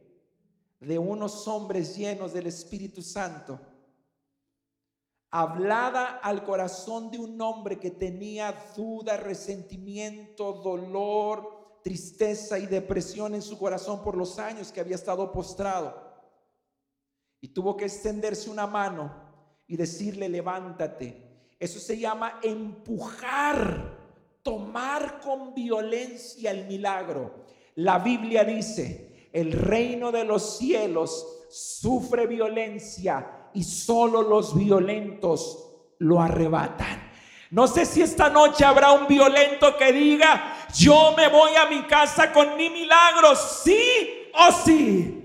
de 0.81 0.99
unos 0.99 1.49
hombres 1.49 1.97
llenos 1.97 2.33
del 2.33 2.47
Espíritu 2.47 3.03
Santo, 3.03 3.61
hablada 5.31 6.19
al 6.19 6.45
corazón 6.45 7.11
de 7.11 7.19
un 7.19 7.41
hombre 7.41 7.79
que 7.79 7.91
tenía 7.91 8.55
duda, 8.77 9.17
resentimiento, 9.17 10.53
dolor, 10.53 11.81
tristeza 11.83 12.59
y 12.59 12.67
depresión 12.67 13.35
en 13.35 13.43
su 13.43 13.59
corazón 13.59 14.03
por 14.03 14.17
los 14.17 14.38
años 14.38 14.71
que 14.71 14.81
había 14.81 14.95
estado 14.95 15.33
postrado. 15.33 16.07
Y 17.41 17.49
tuvo 17.49 17.77
que 17.77 17.85
extenderse 17.85 18.50
una 18.50 18.67
mano 18.67 19.12
y 19.67 19.77
decirle, 19.77 20.29
levántate. 20.29 21.55
Eso 21.59 21.79
se 21.79 21.99
llama 21.99 22.41
empujar 22.43 23.98
tomar 24.49 25.21
con 25.21 25.52
violencia 25.52 26.50
el 26.50 26.64
milagro. 26.64 27.45
La 27.75 27.99
Biblia 27.99 28.45
dice, 28.45 29.28
el 29.31 29.52
reino 29.52 30.11
de 30.11 30.25
los 30.25 30.57
cielos 30.57 31.45
sufre 31.50 32.26
violencia 32.26 33.50
y 33.52 33.62
solo 33.62 34.23
los 34.23 34.57
violentos 34.57 35.67
lo 35.99 36.23
arrebatan. 36.23 37.11
No 37.50 37.67
sé 37.67 37.85
si 37.85 38.00
esta 38.00 38.31
noche 38.31 38.64
habrá 38.64 38.93
un 38.93 39.07
violento 39.07 39.76
que 39.76 39.93
diga, 39.93 40.57
yo 40.75 41.12
me 41.14 41.28
voy 41.28 41.55
a 41.55 41.67
mi 41.67 41.83
casa 41.83 42.33
con 42.33 42.57
mi 42.57 42.71
milagro, 42.71 43.37
sí 43.37 44.31
o 44.33 44.50
sí. 44.64 45.18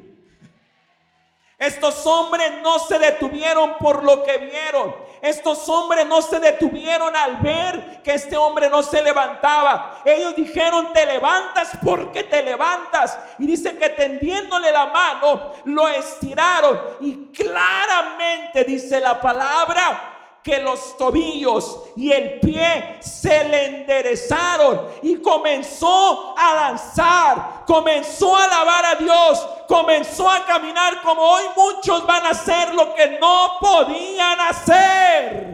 Estos 1.64 2.06
hombres 2.06 2.52
no 2.62 2.78
se 2.80 3.00
detuvieron 3.00 3.78
por 3.78 4.04
lo 4.04 4.24
que 4.24 4.38
vieron. 4.38 4.96
Estos 5.22 5.70
hombres 5.70 6.06
no 6.06 6.22
se 6.22 6.40
detuvieron 6.40 7.16
al 7.16 7.38
ver 7.38 8.02
que 8.04 8.14
este 8.14 8.36
hombre 8.36 8.70
no 8.70 8.84
se 8.84 9.02
levantaba. 9.02 10.02
Ellos 10.04 10.36
dijeron, 10.36 10.92
te 10.92 11.06
levantas 11.06 11.72
porque 11.82 12.24
te 12.24 12.44
levantas. 12.44 13.18
Y 13.40 13.48
dice 13.48 13.78
que 13.78 13.90
tendiéndole 13.90 14.72
la 14.72 14.88
mano, 14.88 15.54
lo 15.64 15.88
estiraron. 15.88 16.82
Y 17.00 17.28
claramente 17.28 18.66
dice 18.66 19.00
la 19.00 19.22
palabra 19.22 20.13
que 20.44 20.60
los 20.60 20.98
tobillos 20.98 21.84
y 21.96 22.12
el 22.12 22.42
pie 22.42 22.98
se 23.00 23.46
le 23.46 23.66
enderezaron 23.66 24.90
y 25.02 25.16
comenzó 25.22 26.36
a 26.38 26.54
danzar, 26.56 27.64
comenzó 27.66 28.36
a 28.36 28.44
alabar 28.44 28.86
a 28.86 28.96
Dios, 28.96 29.48
comenzó 29.70 30.30
a 30.30 30.46
caminar 30.46 31.02
como 31.02 31.22
hoy 31.22 31.46
muchos 31.56 32.06
van 32.06 32.26
a 32.26 32.32
hacer 32.32 32.76
lo 32.76 32.94
que 32.94 33.18
no 33.22 33.58
podían 33.62 34.42
hacer. 34.42 35.54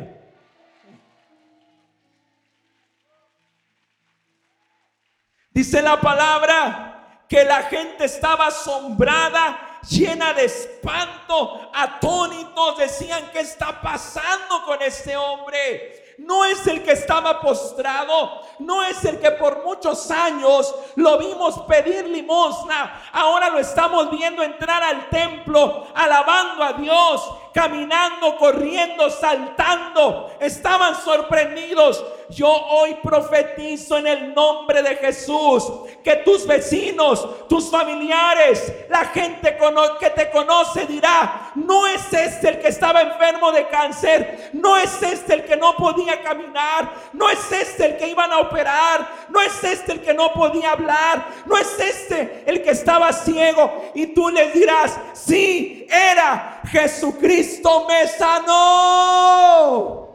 Dice 5.51 5.81
la 5.83 6.01
palabra 6.01 7.25
que 7.27 7.45
la 7.45 7.63
gente 7.63 8.05
estaba 8.05 8.47
asombrada 8.47 9.68
llena 9.87 10.33
de 10.33 10.45
espanto, 10.45 11.69
atónitos, 11.73 12.77
decían, 12.77 13.29
¿qué 13.31 13.41
está 13.41 13.81
pasando 13.81 14.63
con 14.65 14.81
este 14.81 15.15
hombre? 15.15 15.99
no 16.19 16.43
es 16.43 16.67
el 16.67 16.83
que 16.83 16.91
estaba 16.91 17.39
postrado, 17.39 18.41
no 18.59 18.83
es 18.83 19.03
el 19.05 19.19
que 19.19 19.31
por 19.31 19.63
muchos 19.63 20.11
años 20.11 20.75
lo 20.95 21.17
vimos 21.17 21.59
pedir 21.61 22.07
limosna, 22.07 23.01
ahora 23.13 23.49
lo 23.49 23.59
estamos 23.59 24.11
viendo 24.11 24.43
entrar 24.43 24.83
al 24.83 25.09
templo, 25.09 25.87
alabando 25.95 26.63
a 26.63 26.73
Dios, 26.73 27.29
caminando, 27.53 28.37
corriendo, 28.37 29.09
saltando, 29.09 30.31
estaban 30.39 30.95
sorprendidos. 30.95 32.03
Yo 32.29 32.47
hoy 32.47 32.95
profetizo 33.01 33.97
en 33.97 34.05
el 34.05 34.35
nombre 34.35 34.83
de 34.83 34.95
Jesús 34.97 35.63
que 36.03 36.17
tus 36.17 36.45
vecinos, 36.45 37.47
tus 37.47 37.71
familiares, 37.71 38.71
la 38.87 39.05
gente 39.05 39.57
que 39.99 40.09
te 40.11 40.29
conoce 40.29 40.85
dirá, 40.85 41.51
no 41.55 41.87
es 41.87 42.13
este 42.13 42.49
el 42.49 42.59
que 42.59 42.67
estaba 42.67 43.01
enfermo 43.01 43.51
de 43.51 43.67
cáncer, 43.67 44.51
no 44.53 44.77
es 44.77 45.01
este 45.01 45.33
el 45.33 45.45
que 45.45 45.57
no 45.57 45.75
podía 45.75 46.21
caminar, 46.21 46.93
no 47.13 47.29
es 47.29 47.51
este 47.51 47.85
el 47.87 47.97
que 47.97 48.09
iban 48.09 48.31
a 48.31 48.39
operar, 48.39 49.09
no 49.29 49.41
es 49.41 49.63
este 49.63 49.93
el 49.93 50.01
que 50.01 50.13
no 50.13 50.31
podía 50.31 50.73
hablar, 50.73 51.25
no 51.47 51.57
es 51.57 51.79
este 51.79 52.43
el 52.45 52.61
que 52.61 52.71
estaba 52.71 53.11
ciego 53.11 53.91
y 53.95 54.07
tú 54.07 54.29
les 54.29 54.53
dirás, 54.53 54.99
sí, 55.13 55.87
era 55.89 56.61
Jesucristo 56.71 57.87
me 57.87 58.07
sanó. 58.07 60.08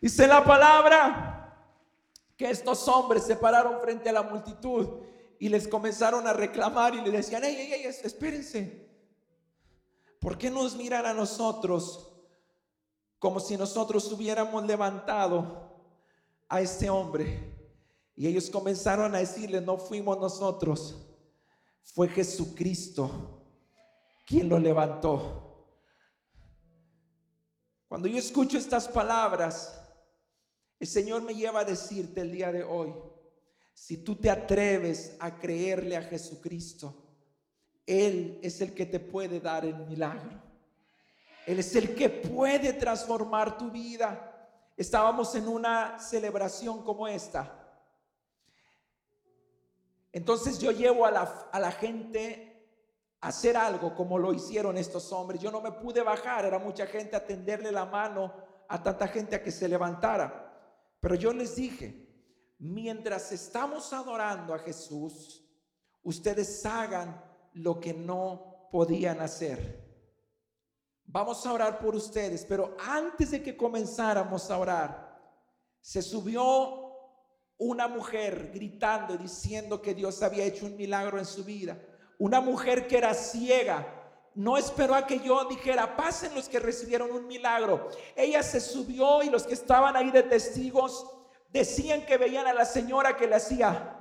Dice 0.00 0.26
la 0.26 0.44
palabra 0.44 1.30
que 2.36 2.50
estos 2.50 2.88
hombres 2.88 3.24
se 3.24 3.36
pararon 3.36 3.80
frente 3.80 4.08
a 4.08 4.12
la 4.12 4.22
multitud 4.22 5.00
y 5.38 5.48
les 5.48 5.68
comenzaron 5.68 6.26
a 6.26 6.32
reclamar 6.32 6.94
y 6.94 7.00
le 7.00 7.10
decían, 7.10 7.42
hey, 7.44 7.54
hey, 7.56 7.70
hey, 7.72 7.94
espérense. 8.02 8.88
¿Por 10.18 10.38
qué 10.38 10.50
nos 10.50 10.76
miran 10.76 11.06
a 11.06 11.14
nosotros 11.14 12.12
como 13.18 13.40
si 13.40 13.56
nosotros 13.56 14.10
hubiéramos 14.12 14.64
levantado 14.64 15.82
a 16.48 16.60
este 16.60 16.88
hombre? 16.88 17.58
Y 18.16 18.26
ellos 18.26 18.50
comenzaron 18.50 19.14
a 19.14 19.18
decirle, 19.18 19.60
no 19.60 19.78
fuimos 19.78 20.18
nosotros, 20.18 20.96
fue 21.82 22.08
Jesucristo 22.08 23.40
quien 24.26 24.48
lo 24.48 24.58
levantó. 24.58 25.66
Cuando 27.88 28.06
yo 28.06 28.18
escucho 28.18 28.58
estas 28.58 28.86
palabras, 28.86 29.79
el 30.80 30.86
Señor 30.86 31.20
me 31.22 31.34
lleva 31.34 31.60
a 31.60 31.64
decirte 31.64 32.22
el 32.22 32.32
día 32.32 32.50
de 32.50 32.64
hoy, 32.64 32.94
si 33.74 33.98
tú 33.98 34.16
te 34.16 34.30
atreves 34.30 35.14
a 35.20 35.38
creerle 35.38 35.94
a 35.96 36.02
Jesucristo, 36.02 36.94
Él 37.86 38.40
es 38.42 38.62
el 38.62 38.74
que 38.74 38.86
te 38.86 38.98
puede 38.98 39.40
dar 39.40 39.66
el 39.66 39.76
milagro. 39.76 40.42
Él 41.46 41.58
es 41.58 41.76
el 41.76 41.94
que 41.94 42.08
puede 42.08 42.72
transformar 42.72 43.58
tu 43.58 43.70
vida. 43.70 44.48
Estábamos 44.76 45.34
en 45.34 45.48
una 45.48 45.98
celebración 45.98 46.82
como 46.82 47.06
esta. 47.06 47.56
Entonces 50.12 50.58
yo 50.58 50.72
llevo 50.72 51.04
a 51.04 51.10
la, 51.10 51.48
a 51.52 51.60
la 51.60 51.72
gente 51.72 52.66
a 53.20 53.28
hacer 53.28 53.56
algo 53.56 53.94
como 53.94 54.18
lo 54.18 54.32
hicieron 54.32 54.78
estos 54.78 55.12
hombres. 55.12 55.42
Yo 55.42 55.50
no 55.50 55.60
me 55.60 55.72
pude 55.72 56.02
bajar, 56.02 56.46
era 56.46 56.58
mucha 56.58 56.86
gente 56.86 57.16
a 57.16 57.26
tenderle 57.26 57.70
la 57.70 57.84
mano 57.84 58.32
a 58.66 58.82
tanta 58.82 59.08
gente 59.08 59.36
a 59.36 59.42
que 59.42 59.50
se 59.50 59.68
levantara. 59.68 60.39
Pero 61.00 61.14
yo 61.14 61.32
les 61.32 61.56
dije, 61.56 62.08
mientras 62.58 63.32
estamos 63.32 63.92
adorando 63.92 64.54
a 64.54 64.58
Jesús, 64.58 65.44
ustedes 66.02 66.64
hagan 66.66 67.24
lo 67.54 67.80
que 67.80 67.94
no 67.94 68.68
podían 68.70 69.20
hacer. 69.20 69.80
Vamos 71.04 71.44
a 71.44 71.52
orar 71.52 71.80
por 71.80 71.96
ustedes, 71.96 72.44
pero 72.44 72.76
antes 72.78 73.32
de 73.32 73.42
que 73.42 73.56
comenzáramos 73.56 74.50
a 74.50 74.58
orar, 74.58 75.10
se 75.80 76.02
subió 76.02 76.90
una 77.58 77.88
mujer 77.88 78.50
gritando 78.54 79.14
y 79.14 79.18
diciendo 79.18 79.82
que 79.82 79.94
Dios 79.94 80.22
había 80.22 80.44
hecho 80.44 80.66
un 80.66 80.76
milagro 80.76 81.18
en 81.18 81.26
su 81.26 81.44
vida. 81.44 81.78
Una 82.18 82.40
mujer 82.40 82.86
que 82.86 82.98
era 82.98 83.12
ciega. 83.14 83.99
No 84.40 84.56
esperó 84.56 84.94
a 84.94 85.06
que 85.06 85.20
yo 85.20 85.44
dijera, 85.44 85.98
pasen 85.98 86.34
los 86.34 86.48
que 86.48 86.58
recibieron 86.58 87.10
un 87.10 87.26
milagro. 87.26 87.90
Ella 88.16 88.42
se 88.42 88.58
subió 88.58 89.22
y 89.22 89.28
los 89.28 89.42
que 89.42 89.52
estaban 89.52 89.94
ahí 89.96 90.10
de 90.10 90.22
testigos 90.22 91.06
decían 91.50 92.06
que 92.06 92.16
veían 92.16 92.46
a 92.46 92.54
la 92.54 92.64
señora 92.64 93.18
que 93.18 93.26
le 93.26 93.36
hacía 93.36 93.98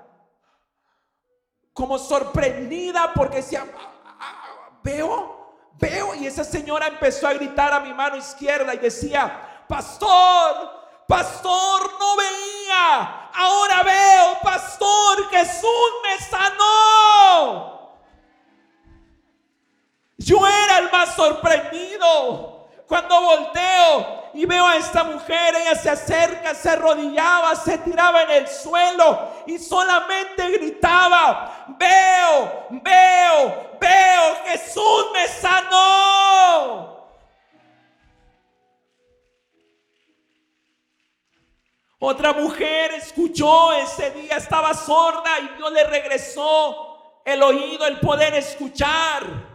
como 1.73 1.99
sorprendida 1.99 3.12
porque 3.13 3.38
decía, 3.38 3.65
ah, 3.78 4.17
ah, 4.17 4.80
veo, 4.82 5.58
veo. 5.73 6.15
Y 6.15 6.28
esa 6.28 6.45
señora 6.45 6.88
empezó 6.88 7.28
a 7.28 7.34
gritar 7.34 7.73
a 7.73 7.82
mi 7.82 7.93
mano 7.93 8.15
izquierda 8.15 8.73
y 8.73 8.78
decía, 8.78 9.65
pastor, 9.67 11.06
pastor, 11.06 11.82
no 11.99 12.15
veía. 12.15 13.30
Ahora 13.34 13.84
veo, 13.84 14.38
pastor, 14.41 15.30
Jesús 15.32 15.91
me 16.02 16.25
sanó. 16.25 17.78
Yo 20.19 20.45
era 20.45 20.79
el 20.79 20.91
más 20.91 21.15
sorprendido. 21.15 22.67
Cuando 22.88 23.21
volteo 23.21 24.29
y 24.34 24.45
veo 24.45 24.67
a 24.67 24.75
esta 24.75 25.03
mujer, 25.03 25.55
ella 25.55 25.75
se 25.75 25.89
acerca, 25.89 26.53
se 26.53 26.71
arrodillaba, 26.71 27.55
se 27.55 27.77
tiraba 27.77 28.23
en 28.23 28.32
el 28.32 28.47
suelo 28.47 29.32
y 29.45 29.58
solamente 29.60 30.49
gritaba, 30.49 31.67
veo, 31.77 32.67
veo, 32.69 33.77
veo, 33.79 34.36
Jesús 34.45 35.05
me 35.13 35.27
sanó. 35.27 36.99
Otra 41.99 42.34
mujer 42.34 42.93
escuchó 42.95 43.73
ese 43.73 44.12
día, 44.12 44.38
estaba 44.38 44.73
sorda 44.73 45.39
y 45.41 45.58
Dios 45.58 45.71
le 45.71 45.84
regresó 45.86 47.21
el 47.23 47.43
oído, 47.43 47.86
el 47.86 47.99
poder 47.99 48.34
escuchar. 48.36 49.48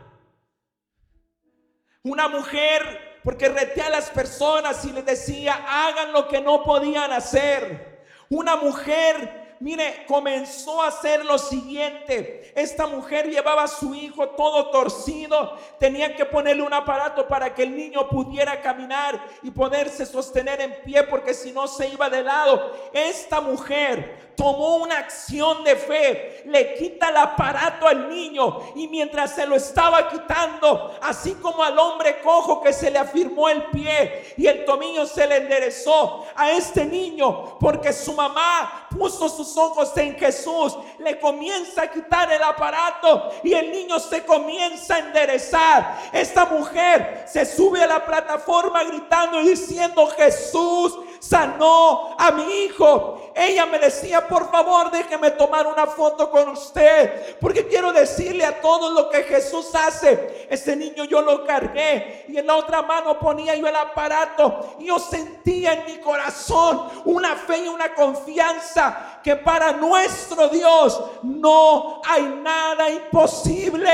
Una 2.05 2.29
mujer 2.29 3.19
porque 3.25 3.49
reté 3.49 3.81
a 3.81 3.89
las 3.89 4.11
personas 4.11 4.85
y 4.85 4.93
les 4.93 5.07
decía, 5.07 5.55
hagan 5.67 6.13
lo 6.13 6.29
que 6.29 6.43
no 6.43 6.63
podían 6.63 7.11
hacer. 7.13 8.05
Una 8.29 8.57
mujer 8.57 9.44
mire, 9.65 10.05
comenzó 10.07 10.83
a 10.83 10.89
hacer 10.89 11.25
lo 11.25 11.39
siguiente. 11.39 12.53
Esta 12.55 12.87
mujer 12.87 13.31
llevaba 13.31 13.63
a 13.63 13.69
su 13.69 13.95
hijo 13.95 14.29
todo 14.29 14.69
torcido. 14.69 15.57
Tenía 15.79 16.15
que 16.15 16.27
ponerle 16.27 16.63
un 16.63 16.75
aparato 16.75 17.27
para 17.27 17.55
que 17.55 17.63
el 17.63 17.75
niño 17.75 18.07
pudiera 18.11 18.61
caminar 18.61 19.19
y 19.43 19.51
poderse 19.51 20.05
sostener 20.05 20.61
en 20.61 20.83
pie 20.85 21.05
porque 21.05 21.33
si 21.33 21.51
no 21.51 21.67
se 21.67 21.89
iba 21.89 22.11
de 22.11 22.23
lado. 22.23 22.73
Esta 22.93 23.41
mujer 23.41 24.35
tomó 24.37 24.77
una 24.77 24.99
acción 24.99 25.65
de 25.65 25.77
fe, 25.77 26.43
le 26.47 26.75
quita 26.75 27.09
el 27.09 27.17
aparato 27.17 27.87
al 27.87 28.09
niño 28.09 28.61
y 28.75 28.89
mientras 28.89 29.35
se 29.35 29.47
lo 29.47 29.57
estaba 29.57 30.09
quitando, 30.09 30.95
así 31.03 31.35
como 31.35 31.63
al 31.63 31.79
hombre 31.79 32.21
cojo 32.21 32.61
que 32.61 32.73
se 32.73 32.91
le 32.91 32.99
afirmó 32.99 33.49
el 33.49 33.65
pie 33.67 34.35
y 34.37 34.47
el 34.47 34.65
tobillo 34.65 35.07
se 35.07 35.27
le 35.27 35.37
enderezó 35.37 36.27
a 36.35 36.51
este 36.51 36.85
niño 36.85 37.59
porque 37.59 37.93
su 37.93 38.13
mamá 38.13 38.89
puso 38.91 39.29
sus 39.29 39.54
ojos 39.57 39.97
en 39.97 40.17
Jesús, 40.17 40.77
le 40.99 41.19
comienza 41.19 41.83
a 41.83 41.91
quitar 41.91 42.31
el 42.33 42.43
aparato 42.43 43.31
y 43.43 43.53
el 43.53 43.71
niño 43.71 43.99
se 43.99 44.25
comienza 44.25 44.97
a 44.97 44.99
enderezar. 44.99 45.99
Esta 46.13 46.47
mujer 46.47 47.25
se 47.27 47.45
sube 47.45 47.83
a 47.83 47.87
la 47.87 48.05
plataforma 48.05 48.85
gritando 48.85 49.41
y 49.41 49.49
diciendo, 49.49 50.07
Jesús 50.09 50.99
sanó 51.21 52.15
a 52.19 52.31
mi 52.33 52.65
hijo. 52.65 53.33
Ella 53.35 53.67
me 53.67 53.79
decía, 53.79 54.29
por 54.29 54.51
favor, 54.51 54.91
déjeme 54.91 55.31
tomar 55.33 55.67
una 55.67 55.87
foto 55.87 56.31
con 56.31 56.51
usted, 56.51 57.37
porque 57.41 57.67
quiero 57.67 57.93
decirle 57.93 58.45
a 58.45 58.61
todos 58.61 58.93
lo 58.93 59.09
que 59.09 59.25
Jesús 59.25 59.75
hace. 59.75 60.47
Ese 60.51 60.77
niño 60.77 61.05
yo 61.05 61.23
lo 61.23 61.45
cargué 61.45 62.27
y 62.29 62.39
en 62.39 62.47
la 62.47 62.57
otra 62.57 62.83
mano 62.83 63.19
ponía 63.19 63.55
yo 63.57 63.67
el 63.67 63.77
aparato 63.77 64.77
y 64.79 64.87
yo 64.87 64.99
sentía 64.99 65.73
en 65.73 65.87
mi 65.87 65.99
corazón 65.99 66.89
una 67.05 67.35
fe 67.35 67.65
y 67.65 67.69
una 67.69 67.95
confianza 67.95 69.14
que 69.25 69.35
para 69.37 69.73
nuestro 69.73 70.51
Dios 70.51 71.03
no 71.23 72.03
hay 72.05 72.23
nada 72.43 72.91
imposible. 72.91 73.91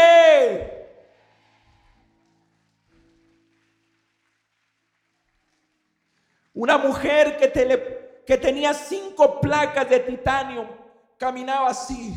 Una 6.53 6.77
mujer 6.79 7.37
que, 7.39 8.37
tenía 8.39 8.75
cinco 8.75 9.41
placas 9.41 9.89
de 9.89 10.01
titanio 10.01 10.69
caminaba 11.17 11.69
así. 11.71 12.13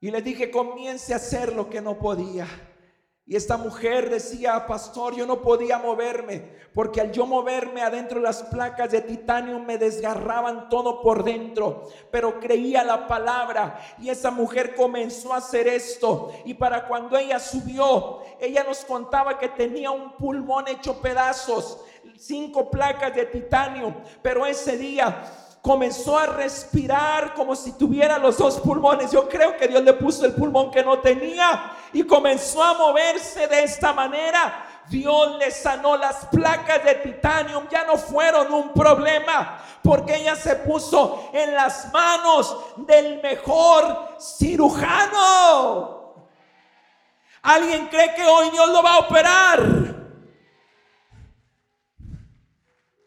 Y 0.00 0.10
le 0.10 0.22
dije, 0.22 0.50
comience 0.50 1.12
a 1.12 1.16
hacer 1.16 1.52
lo 1.52 1.68
que 1.68 1.82
no 1.82 1.98
podía. 1.98 2.46
Y 3.26 3.36
esta 3.36 3.56
mujer 3.56 4.10
decía, 4.10 4.66
pastor, 4.66 5.14
yo 5.14 5.24
no 5.24 5.40
podía 5.40 5.78
moverme, 5.78 6.58
porque 6.74 7.00
al 7.00 7.10
yo 7.10 7.24
moverme 7.24 7.80
adentro 7.80 8.20
las 8.20 8.42
placas 8.42 8.90
de 8.90 9.00
titanio 9.00 9.58
me 9.60 9.78
desgarraban 9.78 10.68
todo 10.68 11.00
por 11.00 11.24
dentro, 11.24 11.88
pero 12.10 12.38
creía 12.38 12.84
la 12.84 13.06
palabra 13.08 13.80
y 13.98 14.10
esa 14.10 14.30
mujer 14.30 14.74
comenzó 14.74 15.32
a 15.32 15.38
hacer 15.38 15.66
esto. 15.68 16.32
Y 16.44 16.52
para 16.52 16.86
cuando 16.86 17.16
ella 17.16 17.38
subió, 17.38 18.18
ella 18.38 18.62
nos 18.62 18.84
contaba 18.84 19.38
que 19.38 19.48
tenía 19.48 19.90
un 19.90 20.18
pulmón 20.18 20.68
hecho 20.68 21.00
pedazos, 21.00 21.80
cinco 22.18 22.70
placas 22.70 23.14
de 23.14 23.24
titanio, 23.24 23.94
pero 24.20 24.44
ese 24.44 24.76
día 24.76 25.22
comenzó 25.64 26.18
a 26.18 26.26
respirar 26.26 27.32
como 27.32 27.56
si 27.56 27.72
tuviera 27.72 28.18
los 28.18 28.36
dos 28.36 28.60
pulmones. 28.60 29.10
Yo 29.10 29.26
creo 29.26 29.56
que 29.56 29.66
Dios 29.66 29.82
le 29.82 29.94
puso 29.94 30.26
el 30.26 30.34
pulmón 30.34 30.70
que 30.70 30.84
no 30.84 30.98
tenía 30.98 31.72
y 31.90 32.04
comenzó 32.04 32.62
a 32.62 32.74
moverse 32.74 33.46
de 33.46 33.64
esta 33.64 33.94
manera. 33.94 34.82
Dios 34.90 35.38
le 35.38 35.50
sanó 35.50 35.96
las 35.96 36.26
placas 36.26 36.84
de 36.84 36.96
titanio, 36.96 37.66
ya 37.70 37.86
no 37.86 37.96
fueron 37.96 38.52
un 38.52 38.74
problema, 38.74 39.58
porque 39.82 40.16
ella 40.16 40.36
se 40.36 40.56
puso 40.56 41.30
en 41.32 41.54
las 41.54 41.90
manos 41.94 42.74
del 42.86 43.22
mejor 43.22 44.16
cirujano. 44.20 46.28
¿Alguien 47.40 47.86
cree 47.86 48.14
que 48.14 48.26
hoy 48.26 48.50
Dios 48.50 48.68
lo 48.68 48.82
va 48.82 48.96
a 48.96 48.98
operar? 48.98 49.62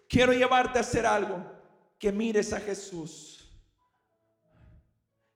Quiero 0.09 0.33
llevarte 0.33 0.79
a 0.79 0.81
hacer 0.81 1.05
algo 1.05 1.56
que 1.97 2.11
mires 2.11 2.53
a 2.53 2.59
Jesús. 2.59 3.49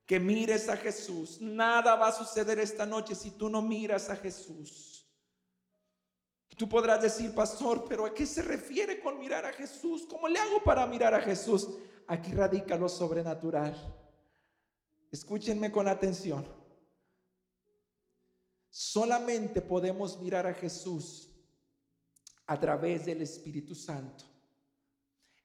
Que 0.06 0.20
mires 0.20 0.70
a 0.70 0.78
Jesús. 0.78 1.40
Nada 1.42 1.96
va 1.96 2.10
a 2.10 2.12
suceder 2.12 2.60
esta 2.60 2.86
noche 2.86 3.16
si 3.16 3.32
tú 3.32 3.50
no 3.50 3.62
miras 3.62 4.10
a 4.10 4.16
Jesús. 4.16 4.92
Tú 6.58 6.70
podrás 6.70 7.02
decir, 7.02 7.34
pastor, 7.34 7.86
pero 7.88 8.06
¿a 8.06 8.14
qué 8.14 8.26
se 8.26 8.44
refiere 8.44 9.00
con 9.00 9.18
mirar 9.18 9.46
a 9.46 9.54
Jesús? 9.54 10.06
¿Cómo 10.08 10.28
le 10.28 10.38
hago 10.38 10.62
para 10.64 10.86
mirar 10.86 11.14
a 11.14 11.22
Jesús? 11.22 11.68
Aquí 12.06 12.34
radica 12.34 12.78
lo 12.78 12.88
sobrenatural. 12.88 13.76
Escúchenme 15.12 15.72
con 15.72 15.88
atención. 15.88 16.46
Solamente 18.70 19.62
podemos 19.62 20.20
mirar 20.22 20.46
a 20.46 20.54
Jesús 20.54 21.30
a 22.46 22.60
través 22.60 23.06
del 23.06 23.22
Espíritu 23.22 23.74
Santo. 23.74 24.31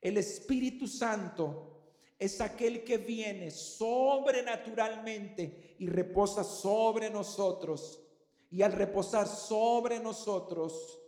El 0.00 0.18
Espíritu 0.18 0.86
Santo 0.86 1.72
es 2.18 2.40
aquel 2.40 2.82
que 2.84 2.98
viene 2.98 3.50
sobrenaturalmente 3.50 5.74
y 5.78 5.88
reposa 5.88 6.44
sobre 6.44 7.10
nosotros. 7.10 8.00
Y 8.50 8.62
al 8.62 8.72
reposar 8.72 9.26
sobre 9.26 9.98
nosotros, 10.00 11.00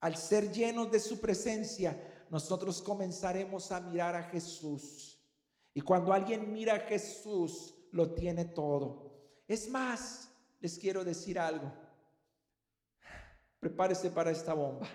al 0.00 0.16
ser 0.16 0.52
llenos 0.52 0.90
de 0.90 1.00
su 1.00 1.20
presencia, 1.20 2.26
nosotros 2.30 2.80
comenzaremos 2.80 3.72
a 3.72 3.80
mirar 3.80 4.14
a 4.14 4.22
Jesús. 4.24 5.18
Y 5.74 5.80
cuando 5.80 6.12
alguien 6.12 6.52
mira 6.52 6.74
a 6.74 6.80
Jesús, 6.80 7.74
lo 7.92 8.14
tiene 8.14 8.46
todo. 8.46 9.10
Es 9.46 9.68
más, 9.68 10.30
les 10.60 10.78
quiero 10.78 11.04
decir 11.04 11.38
algo. 11.38 11.72
Prepárese 13.58 14.10
para 14.10 14.30
esta 14.30 14.54
bomba. 14.54 14.88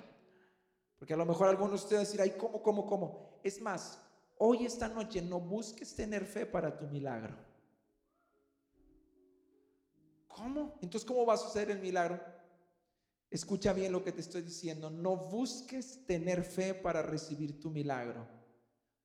Porque 0.97 1.13
a 1.13 1.17
lo 1.17 1.25
mejor 1.25 1.47
algunos 1.47 1.71
de 1.71 1.85
ustedes 1.85 2.11
dirán, 2.11 2.29
ay, 2.31 2.37
¿cómo, 2.37 2.61
cómo, 2.61 2.85
cómo? 2.85 3.39
Es 3.43 3.61
más, 3.61 3.99
hoy, 4.37 4.65
esta 4.65 4.87
noche, 4.87 5.21
no 5.21 5.39
busques 5.39 5.95
tener 5.95 6.25
fe 6.25 6.45
para 6.45 6.77
tu 6.77 6.87
milagro. 6.87 7.35
¿Cómo? 10.27 10.77
Entonces, 10.81 11.07
¿cómo 11.07 11.25
va 11.25 11.35
a 11.35 11.37
suceder 11.37 11.71
el 11.71 11.79
milagro? 11.79 12.19
Escucha 13.29 13.73
bien 13.73 13.91
lo 13.91 14.03
que 14.03 14.11
te 14.11 14.21
estoy 14.21 14.41
diciendo. 14.41 14.89
No 14.89 15.15
busques 15.15 16.05
tener 16.05 16.43
fe 16.43 16.73
para 16.73 17.01
recibir 17.01 17.59
tu 17.59 17.69
milagro. 17.69 18.27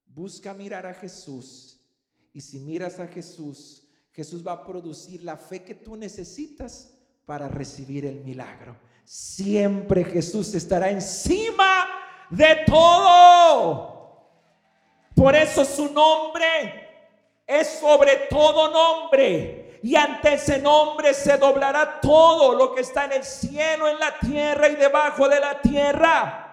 Busca 0.07 0.55
mirar 0.55 0.87
a 0.87 0.95
Jesús. 0.95 1.81
Y 2.33 2.41
si 2.41 2.59
miras 2.61 3.01
a 3.01 3.09
Jesús, 3.09 3.89
Jesús 4.13 4.47
va 4.47 4.53
a 4.53 4.65
producir 4.65 5.23
la 5.25 5.37
fe 5.37 5.65
que 5.65 5.75
tú 5.75 5.97
necesitas 5.97 6.95
para 7.27 7.49
recibir 7.49 8.07
el 8.07 8.25
milagro. 8.25 8.77
Siempre 9.05 10.05
Jesús 10.05 10.55
estará 10.55 10.91
encima 10.91 11.80
de 12.31 12.65
todo. 12.67 13.91
Por 15.15 15.35
eso 15.37 15.65
su 15.65 15.93
nombre 15.93 16.89
es 17.47 17.69
sobre 17.81 18.17
todo 18.31 18.71
nombre. 18.71 19.81
Y 19.83 19.97
ante 19.97 20.35
ese 20.35 20.59
nombre 20.59 21.15
se 21.15 21.37
doblará 21.39 22.01
todo 22.01 22.55
lo 22.55 22.75
que 22.75 22.83
está 22.83 23.07
en 23.07 23.13
el 23.13 23.25
cielo, 23.25 23.89
en 23.89 23.99
la 23.99 24.19
tierra 24.19 24.69
y 24.69 24.77
debajo 24.77 25.29
de 25.29 25.41
la 25.41 25.61
tierra. 25.61 26.47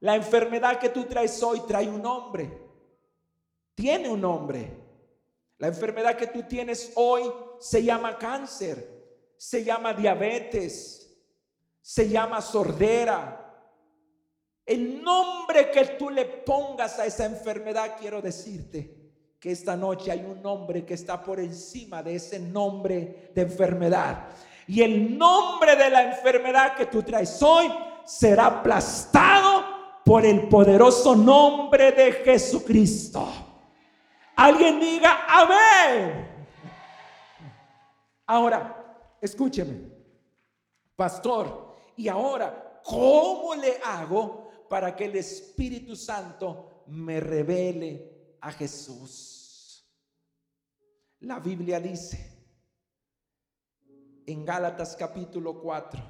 La 0.00 0.16
enfermedad 0.16 0.78
que 0.78 0.88
tú 0.88 1.04
traes 1.04 1.42
hoy 1.42 1.60
trae 1.66 1.88
un 1.88 2.02
nombre. 2.02 2.62
tiene 3.74 4.08
un 4.08 4.20
nombre. 4.20 4.84
La 5.58 5.68
enfermedad 5.68 6.16
que 6.16 6.26
tú 6.26 6.42
tienes 6.42 6.92
hoy 6.96 7.32
se 7.58 7.82
llama 7.82 8.18
cáncer, 8.18 9.32
se 9.36 9.64
llama 9.64 9.94
diabetes, 9.94 11.16
se 11.80 12.08
llama 12.08 12.40
sordera. 12.40 13.43
El 14.66 15.02
nombre 15.02 15.70
que 15.70 15.84
tú 15.98 16.08
le 16.08 16.24
pongas 16.24 16.98
a 16.98 17.06
esa 17.06 17.26
enfermedad, 17.26 17.96
quiero 17.98 18.22
decirte 18.22 19.04
que 19.38 19.52
esta 19.52 19.76
noche 19.76 20.10
hay 20.10 20.20
un 20.20 20.40
nombre 20.40 20.86
que 20.86 20.94
está 20.94 21.22
por 21.22 21.38
encima 21.38 22.02
de 22.02 22.14
ese 22.14 22.38
nombre 22.38 23.30
de 23.34 23.42
enfermedad. 23.42 24.28
Y 24.66 24.80
el 24.80 25.18
nombre 25.18 25.76
de 25.76 25.90
la 25.90 26.02
enfermedad 26.04 26.74
que 26.76 26.86
tú 26.86 27.02
traes 27.02 27.42
hoy 27.42 27.70
será 28.06 28.46
aplastado 28.46 29.64
por 30.02 30.24
el 30.24 30.48
poderoso 30.48 31.14
nombre 31.14 31.92
de 31.92 32.12
Jesucristo. 32.12 33.28
Alguien 34.36 34.80
diga 34.80 35.24
amén. 35.28 36.30
Ahora, 38.26 39.16
escúcheme, 39.20 39.90
pastor, 40.96 41.74
y 41.96 42.08
ahora, 42.08 42.80
¿cómo 42.82 43.54
le 43.54 43.78
hago 43.84 44.43
para 44.74 44.96
que 44.96 45.04
el 45.04 45.14
Espíritu 45.14 45.94
Santo 45.94 46.82
me 46.88 47.20
revele 47.20 48.38
a 48.40 48.50
Jesús? 48.50 49.88
La 51.20 51.38
Biblia 51.38 51.78
dice 51.78 52.44
en 54.26 54.44
Gálatas 54.44 54.96
capítulo 54.96 55.60
4 55.62 56.02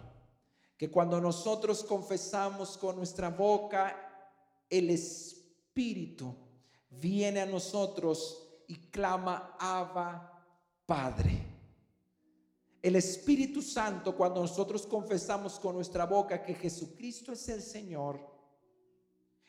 que 0.79 0.91
cuando 0.91 1.21
nosotros 1.21 1.85
confesamos 1.85 2.79
con 2.79 2.97
nuestra 2.97 3.29
boca 3.29 4.33
el 4.71 4.89
Espíritu, 4.89 6.35
viene 6.89 7.43
a 7.43 7.47
nosotros 7.47 8.63
y 8.67 8.77
clama, 8.89 9.59
Abba, 9.61 10.43
Padre. 10.87 11.39
El 12.81 12.97
Espíritu 12.97 13.61
Santo, 13.61 14.17
cuando 14.17 14.41
nosotros 14.41 14.87
confesamos 14.87 15.61
con 15.61 15.75
nuestra 15.75 16.07
boca 16.07 16.43
que 16.43 16.55
Jesucristo 16.55 17.31
es 17.31 17.47
el 17.51 17.61
Señor, 17.61 18.33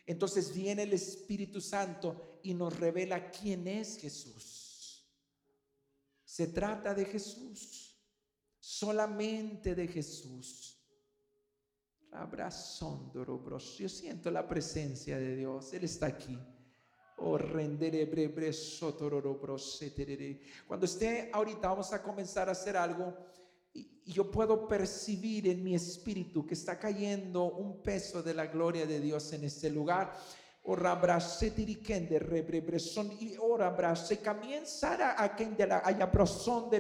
entonces 0.06 0.54
viene 0.54 0.84
el 0.84 0.94
Espíritu 0.94 1.60
Santo 1.60 2.40
y 2.44 2.54
nos 2.54 2.78
revela 2.80 3.32
quién 3.32 3.68
es 3.68 3.98
Jesús. 3.98 5.04
Se 6.24 6.48
trata 6.48 6.94
de 6.94 7.06
Jesús, 7.06 7.98
solamente 8.60 9.74
de 9.74 9.88
Jesús. 9.88 10.78
Yo 13.78 13.90
siento 13.90 14.32
la 14.32 14.48
presencia 14.48 15.18
de 15.18 15.36
Dios, 15.36 15.74
Él 15.74 15.84
está 15.84 16.08
aquí. 16.08 16.38
Oh, 17.18 17.38
Cuando 20.68 20.86
esté 20.86 21.30
ahorita 21.34 21.70
vamos 21.70 21.94
a 21.94 22.04
comenzar 22.04 22.50
a 22.50 22.52
hacer 22.52 22.76
algo 22.76 23.18
y 24.06 24.14
yo 24.14 24.30
puedo 24.30 24.68
percibir 24.68 25.48
en 25.48 25.64
mi 25.64 25.74
espíritu 25.74 26.46
que 26.46 26.54
está 26.54 26.78
cayendo 26.78 27.46
un 27.46 27.82
peso 27.82 28.22
de 28.22 28.36
la 28.36 28.46
gloria 28.46 28.86
de 28.86 29.00
Dios 29.00 29.34
en 29.34 29.44
este 29.44 29.72
lugar. 29.72 30.16
Ora 30.68 30.96
brase 30.96 31.54
y 31.56 33.38
ora 33.40 33.70
brase 33.70 34.20
comienza 34.20 35.16
a 35.16 35.36
kende 35.36 35.68
la 35.68 35.84
haya 35.86 36.10
proson 36.10 36.72
de 36.72 36.80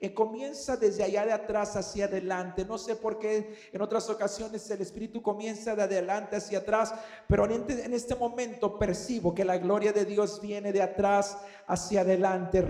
y 0.00 0.08
comienza 0.10 0.76
desde 0.76 1.02
allá 1.02 1.26
de 1.26 1.32
atrás 1.32 1.76
hacia 1.76 2.06
adelante. 2.06 2.64
No 2.64 2.78
sé 2.78 2.96
por 2.96 3.18
qué 3.18 3.58
en 3.72 3.82
otras 3.82 4.08
ocasiones 4.08 4.70
el 4.70 4.80
Espíritu 4.80 5.20
comienza 5.20 5.74
de 5.74 5.82
adelante 5.82 6.36
hacia 6.36 6.60
atrás, 6.60 6.94
pero 7.26 7.44
en 7.46 7.92
este 7.92 8.14
momento 8.14 8.78
percibo 8.78 9.34
que 9.34 9.44
la 9.44 9.58
gloria 9.58 9.92
de 9.92 10.04
Dios 10.04 10.40
viene 10.40 10.72
de 10.72 10.82
atrás 10.82 11.36
hacia 11.66 12.02
adelante. 12.02 12.64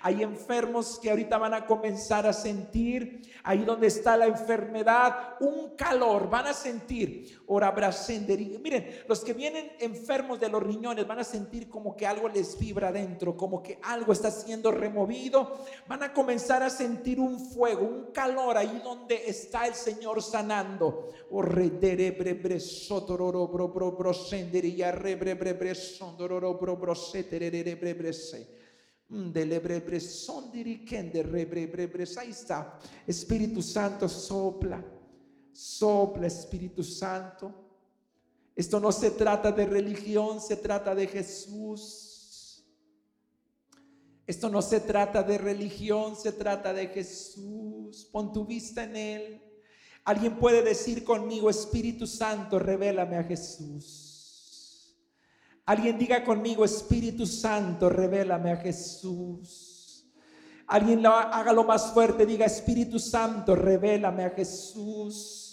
Hay 0.00 0.22
enfermos 0.22 0.98
que 1.00 1.10
ahorita 1.10 1.38
van 1.38 1.54
a 1.54 1.66
comenzar 1.66 2.26
a 2.26 2.32
sentir, 2.32 3.22
ahí 3.42 3.64
donde 3.64 3.86
está 3.86 4.16
la 4.16 4.26
enfermedad, 4.26 5.36
un 5.40 5.76
calor, 5.76 5.93
van 6.30 6.46
a 6.46 6.54
sentir. 6.54 7.42
Miren, 8.62 9.02
los 9.08 9.20
que 9.20 9.32
vienen 9.32 9.72
enfermos 9.80 10.40
de 10.40 10.48
los 10.48 10.62
riñones 10.62 11.06
van 11.06 11.18
a 11.18 11.24
sentir 11.24 11.68
como 11.68 11.96
que 11.96 12.06
algo 12.06 12.28
les 12.28 12.58
vibra 12.58 12.92
dentro, 12.92 13.36
como 13.36 13.62
que 13.62 13.78
algo 13.82 14.12
está 14.12 14.30
siendo 14.30 14.70
removido. 14.70 15.64
Van 15.86 16.02
a 16.02 16.12
comenzar 16.12 16.62
a 16.62 16.70
sentir 16.70 17.20
un 17.20 17.38
fuego, 17.38 17.86
un 17.86 18.12
calor 18.12 18.56
ahí 18.56 18.80
donde 18.82 19.28
está 19.28 19.66
el 19.66 19.74
Señor 19.74 20.22
sanando. 20.22 21.08
Ahí 32.16 32.30
está. 32.30 32.78
Espíritu 33.06 33.62
Santo 33.62 34.08
sopla. 34.08 34.82
Sopla 35.54 36.26
Espíritu 36.26 36.82
Santo. 36.82 37.54
Esto 38.56 38.78
no 38.80 38.92
se 38.92 39.12
trata 39.12 39.52
de 39.52 39.66
religión, 39.66 40.40
se 40.40 40.56
trata 40.56 40.94
de 40.94 41.06
Jesús. 41.06 42.64
Esto 44.26 44.48
no 44.48 44.62
se 44.62 44.80
trata 44.80 45.22
de 45.22 45.38
religión, 45.38 46.16
se 46.16 46.32
trata 46.32 46.72
de 46.72 46.88
Jesús. 46.88 48.08
Pon 48.10 48.32
tu 48.32 48.44
vista 48.44 48.84
en 48.84 48.96
Él. 48.96 49.42
Alguien 50.04 50.38
puede 50.38 50.62
decir 50.62 51.04
conmigo, 51.04 51.48
Espíritu 51.48 52.06
Santo, 52.06 52.58
revélame 52.58 53.16
a 53.16 53.24
Jesús. 53.24 54.96
Alguien 55.66 55.98
diga 55.98 56.24
conmigo, 56.24 56.64
Espíritu 56.64 57.26
Santo, 57.26 57.88
revélame 57.88 58.52
a 58.52 58.56
Jesús. 58.56 60.04
Alguien 60.66 61.02
lo, 61.02 61.10
hágalo 61.10 61.64
más 61.64 61.92
fuerte, 61.92 62.26
diga, 62.26 62.46
Espíritu 62.46 62.98
Santo, 62.98 63.54
revélame 63.54 64.24
a 64.24 64.30
Jesús. 64.30 65.43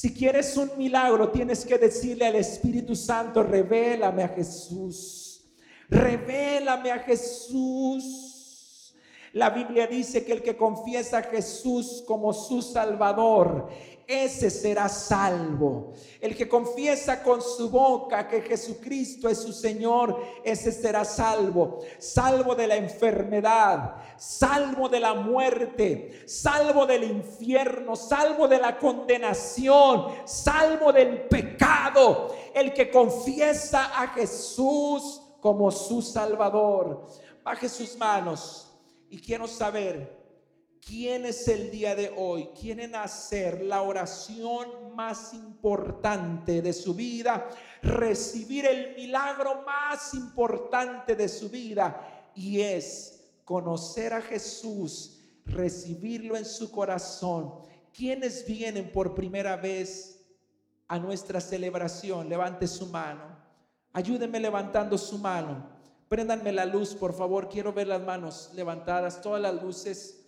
Si 0.00 0.14
quieres 0.14 0.56
un 0.56 0.70
milagro, 0.78 1.32
tienes 1.32 1.64
que 1.64 1.76
decirle 1.76 2.24
al 2.24 2.36
Espíritu 2.36 2.94
Santo, 2.94 3.42
revélame 3.42 4.22
a 4.22 4.28
Jesús. 4.28 5.44
Revélame 5.88 6.92
a 6.92 7.00
Jesús. 7.00 8.94
La 9.32 9.50
Biblia 9.50 9.88
dice 9.88 10.24
que 10.24 10.34
el 10.34 10.42
que 10.44 10.56
confiesa 10.56 11.18
a 11.18 11.22
Jesús 11.24 12.04
como 12.06 12.32
su 12.32 12.62
Salvador, 12.62 13.70
ese 14.08 14.48
será 14.48 14.88
salvo. 14.88 15.92
El 16.18 16.34
que 16.34 16.48
confiesa 16.48 17.22
con 17.22 17.42
su 17.42 17.68
boca 17.68 18.26
que 18.26 18.40
Jesucristo 18.40 19.28
es 19.28 19.36
su 19.42 19.52
Señor, 19.52 20.18
ese 20.42 20.72
será 20.72 21.04
salvo. 21.04 21.80
Salvo 21.98 22.54
de 22.54 22.66
la 22.66 22.76
enfermedad, 22.76 23.96
salvo 24.16 24.88
de 24.88 25.00
la 25.00 25.12
muerte, 25.12 26.22
salvo 26.26 26.86
del 26.86 27.04
infierno, 27.04 27.94
salvo 27.96 28.48
de 28.48 28.58
la 28.58 28.78
condenación, 28.78 30.06
salvo 30.24 30.90
del 30.90 31.28
pecado. 31.28 32.34
El 32.54 32.72
que 32.72 32.90
confiesa 32.90 33.92
a 33.94 34.08
Jesús 34.08 35.20
como 35.42 35.70
su 35.70 36.00
Salvador. 36.00 37.06
Baje 37.44 37.68
sus 37.68 37.94
manos. 37.98 38.64
Y 39.10 39.20
quiero 39.20 39.46
saber 39.46 40.17
quién 40.84 41.26
es 41.26 41.46
el 41.48 41.70
día 41.70 41.94
de 41.94 42.12
hoy, 42.16 42.48
quieren 42.58 42.94
hacer 42.94 43.62
la 43.62 43.82
oración 43.82 44.94
más 44.94 45.32
importante 45.34 46.62
de 46.62 46.72
su 46.72 46.94
vida, 46.94 47.48
recibir 47.82 48.66
el 48.66 48.96
milagro 48.96 49.62
más 49.66 50.14
importante 50.14 51.14
de 51.14 51.28
su 51.28 51.48
vida 51.48 52.30
y 52.34 52.60
es 52.60 53.32
conocer 53.44 54.12
a 54.12 54.20
Jesús, 54.20 55.18
recibirlo 55.44 56.36
en 56.36 56.44
su 56.44 56.70
corazón. 56.70 57.54
¿Quiénes 57.92 58.46
vienen 58.46 58.92
por 58.92 59.14
primera 59.14 59.56
vez 59.56 60.24
a 60.86 60.98
nuestra 60.98 61.40
celebración? 61.40 62.28
Levante 62.28 62.66
su 62.66 62.86
mano. 62.86 63.38
Ayúdenme 63.92 64.38
levantando 64.38 64.96
su 64.98 65.18
mano. 65.18 65.68
Préndanme 66.08 66.52
la 66.52 66.64
luz, 66.64 66.94
por 66.94 67.12
favor. 67.12 67.48
Quiero 67.48 67.72
ver 67.72 67.88
las 67.88 68.02
manos 68.02 68.50
levantadas, 68.54 69.20
todas 69.20 69.40
las 69.40 69.62
luces. 69.62 70.27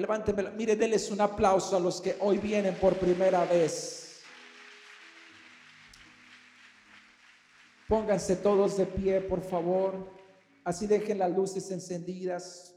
Levántenme. 0.00 0.50
Mire, 0.50 0.76
denles 0.76 1.10
un 1.10 1.20
aplauso 1.20 1.76
a 1.76 1.80
los 1.80 2.00
que 2.00 2.16
hoy 2.20 2.38
vienen 2.38 2.74
por 2.74 2.96
primera 2.96 3.44
vez. 3.44 4.22
Pónganse 7.88 8.36
todos 8.36 8.76
de 8.76 8.86
pie, 8.86 9.20
por 9.20 9.42
favor. 9.42 10.10
Así 10.64 10.86
dejen 10.86 11.18
las 11.18 11.34
luces 11.34 11.70
encendidas. 11.70 12.74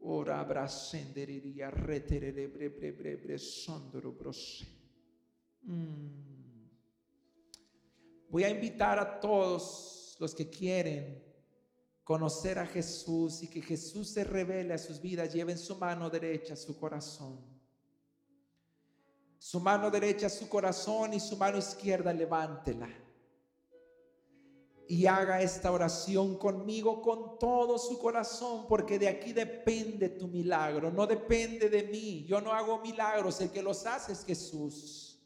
Ora 0.00 0.42
brasenderiria 0.44 1.70
reterere. 1.70 2.48
Mm. 5.62 6.06
Voy 8.28 8.44
a 8.44 8.50
invitar 8.50 8.98
a 8.98 9.20
todos 9.20 10.16
los 10.18 10.34
que 10.34 10.48
quieren 10.48 11.25
conocer 12.06 12.56
a 12.60 12.66
Jesús 12.66 13.42
y 13.42 13.48
que 13.48 13.60
Jesús 13.60 14.10
se 14.10 14.22
revele 14.22 14.72
a 14.72 14.78
sus 14.78 15.00
vidas, 15.00 15.34
lleven 15.34 15.58
su 15.58 15.74
mano 15.74 16.08
derecha 16.08 16.54
a 16.54 16.56
su 16.56 16.78
corazón. 16.78 17.40
Su 19.40 19.58
mano 19.58 19.90
derecha 19.90 20.28
su 20.28 20.48
corazón 20.48 21.14
y 21.14 21.18
su 21.18 21.36
mano 21.36 21.58
izquierda 21.58 22.12
levántela. 22.12 22.88
Y 24.86 25.06
haga 25.06 25.42
esta 25.42 25.72
oración 25.72 26.38
conmigo 26.38 27.02
con 27.02 27.40
todo 27.40 27.76
su 27.76 27.98
corazón, 27.98 28.68
porque 28.68 29.00
de 29.00 29.08
aquí 29.08 29.32
depende 29.32 30.08
tu 30.10 30.28
milagro, 30.28 30.92
no 30.92 31.08
depende 31.08 31.68
de 31.68 31.82
mí. 31.88 32.24
Yo 32.24 32.40
no 32.40 32.52
hago 32.52 32.78
milagros, 32.82 33.40
el 33.40 33.50
que 33.50 33.64
los 33.64 33.84
hace 33.84 34.12
es 34.12 34.24
Jesús. 34.24 35.20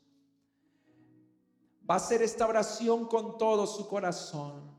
Va 1.89 1.97
a 1.97 1.99
hacer 1.99 2.23
esta 2.23 2.47
oración 2.47 3.07
con 3.07 3.37
todo 3.37 3.67
su 3.67 3.87
corazón. 3.87 4.70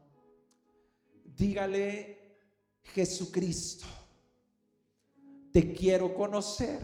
Dígale, 1.41 2.17
Jesucristo, 2.93 3.87
te 5.51 5.73
quiero 5.73 6.13
conocer 6.13 6.79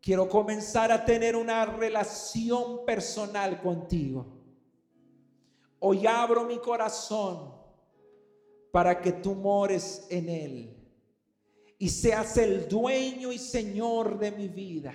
Quiero 0.00 0.26
comenzar 0.26 0.90
a 0.90 1.04
tener 1.04 1.36
una 1.36 1.66
relación 1.66 2.86
personal 2.86 3.60
contigo. 3.60 4.24
Hoy 5.80 6.06
abro 6.06 6.44
mi 6.44 6.58
corazón 6.60 7.52
para 8.72 9.02
que 9.02 9.12
tú 9.12 9.34
mores 9.34 10.06
en 10.08 10.30
él 10.30 10.76
y 11.76 11.90
seas 11.90 12.38
el 12.38 12.68
dueño 12.68 13.32
y 13.32 13.38
señor 13.38 14.18
de 14.18 14.32
mi 14.32 14.48
vida. 14.48 14.94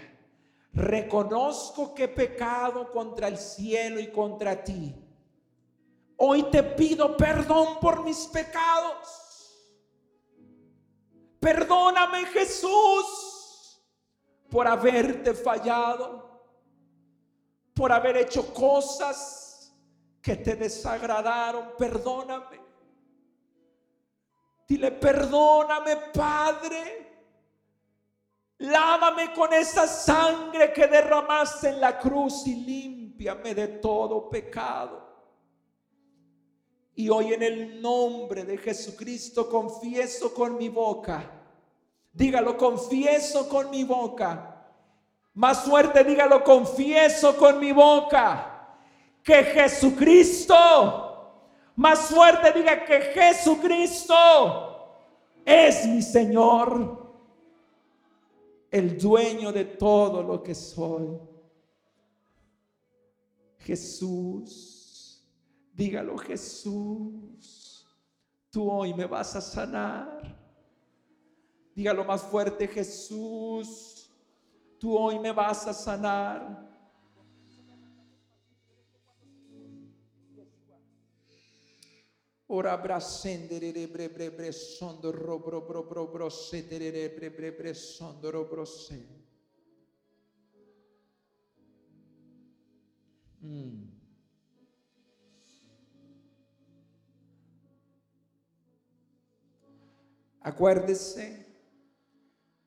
Reconozco 0.74 1.94
que 1.94 2.06
he 2.06 2.08
pecado 2.08 2.92
contra 2.92 3.28
el 3.28 3.38
cielo 3.38 4.00
y 4.00 4.08
contra 4.08 4.64
ti. 4.64 4.96
Hoy 6.18 6.44
te 6.44 6.64
pido 6.64 7.18
perdón 7.18 7.80
por 7.80 8.04
mis 8.04 8.28
pecados. 8.28 9.24
Perdóname 11.40 12.26
Jesús 12.28 13.84
por 14.50 14.68
haberte 14.68 15.34
fallado, 15.34 16.42
por 17.74 17.92
haber 17.92 18.18
hecho 18.18 18.54
cosas 18.54 19.76
que 20.22 20.38
te 20.38 20.56
desagradaron. 20.56 21.74
Perdóname. 21.78 22.62
Dile, 24.68 24.92
perdóname, 24.92 25.98
Padre. 26.14 27.04
Lávame 28.60 29.34
con 29.34 29.52
esa 29.52 29.86
sangre 29.86 30.72
que 30.72 30.88
derramaste 30.88 31.70
en 31.70 31.82
la 31.82 32.00
cruz 32.00 32.48
y 32.48 32.56
límpiame 32.56 33.54
de 33.54 33.68
todo 33.68 34.30
pecado. 34.30 35.03
Y 36.96 37.10
hoy 37.10 37.34
en 37.34 37.44
el 37.44 37.82
nombre 37.82 38.44
de 38.44 38.58
Jesucristo 38.58 39.50
confieso 39.50 40.34
con 40.34 40.58
mi 40.58 40.70
boca 40.70 41.40
Dígalo, 42.14 42.56
confieso 42.58 43.50
con 43.50 43.72
mi 43.72 43.84
boca. 43.84 44.68
Más 45.34 45.64
fuerte, 45.64 46.04
dígalo, 46.04 46.44
confieso 46.44 47.36
con 47.36 47.60
mi 47.60 47.72
boca 47.72 48.52
que 49.24 49.44
Jesucristo, 49.44 50.56
más 51.76 52.00
fuerte 52.02 52.52
diga 52.52 52.86
que 52.86 53.02
Jesucristo 53.02 54.16
es 55.44 55.88
mi 55.88 56.04
Señor, 56.04 57.02
el 58.70 58.98
dueño 59.00 59.52
de 59.52 59.66
todo 59.66 60.22
lo 60.22 60.44
que 60.44 60.54
soy. 60.54 61.18
Jesús, 63.58 64.73
dígalo 65.74 66.18
Jesús, 66.18 67.86
tú 68.50 68.70
hoy 68.72 68.94
me 68.94 69.06
vas 69.06 69.36
a 69.36 69.42
sanar. 69.42 70.42
Dígalo 71.76 72.06
más 72.06 72.22
fuerte, 72.22 72.68
Jesús, 72.68 74.12
tú 74.80 74.96
hoy 74.96 75.20
me 75.20 75.32
vas 75.32 75.68
a 75.68 75.74
sanar. 75.74 76.72
Ora 82.48 82.78
brasendere 82.78 83.88
bre 83.88 84.10
bre 84.10 84.30
bre 84.30 84.52
sondo 84.54 85.12
ro 85.12 85.40
bro 85.40 85.62
bro 85.66 85.84
bro 85.90 86.08
bro 86.08 86.30
setere 86.30 87.10
bre 87.10 87.30
bre 87.32 87.50
bre 87.52 87.74
sondo 87.74 88.30
ro 88.30 88.46
bro 88.46 88.64
se. 88.64 89.08
Mm. 93.42 93.93
Acuérdese 100.44 101.44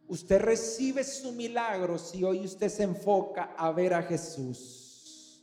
Usted 0.09 0.41
recibe 0.41 1.03
su 1.03 1.33
milagro 1.33 1.99
si 1.99 2.23
hoy 2.23 2.45
usted 2.45 2.69
se 2.69 2.85
enfoca 2.85 3.55
a 3.57 3.73
ver 3.73 3.93
a 3.93 4.03
Jesús. 4.03 5.43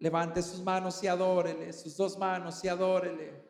Levante 0.00 0.42
sus 0.42 0.60
manos 0.60 1.00
y 1.04 1.06
adórele, 1.06 1.72
sus 1.72 1.96
dos 1.96 2.18
manos 2.18 2.64
y 2.64 2.68
adórele. 2.68 3.40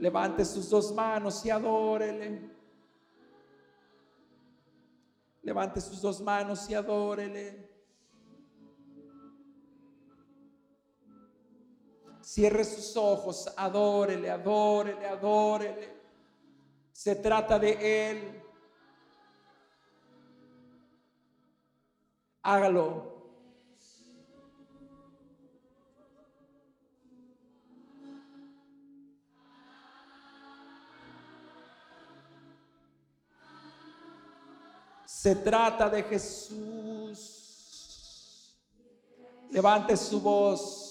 Levante 0.00 0.44
sus 0.44 0.68
dos 0.68 0.92
manos 0.92 1.44
y 1.46 1.50
adórele. 1.50 2.50
Levante 5.42 5.80
sus 5.80 6.02
dos 6.02 6.20
manos 6.20 6.68
y 6.68 6.74
adórele. 6.74 7.67
Cierre 12.28 12.62
sus 12.62 12.94
ojos, 12.94 13.50
adórele, 13.56 14.30
adórele, 14.30 15.06
adórele. 15.06 15.96
Se 16.92 17.16
trata 17.16 17.58
de 17.58 18.10
Él. 18.10 18.42
Hágalo. 22.42 23.16
Se 35.06 35.34
trata 35.34 35.88
de 35.88 36.02
Jesús. 36.02 37.24
Levante 39.50 39.96
su 39.96 40.20
voz. 40.20 40.87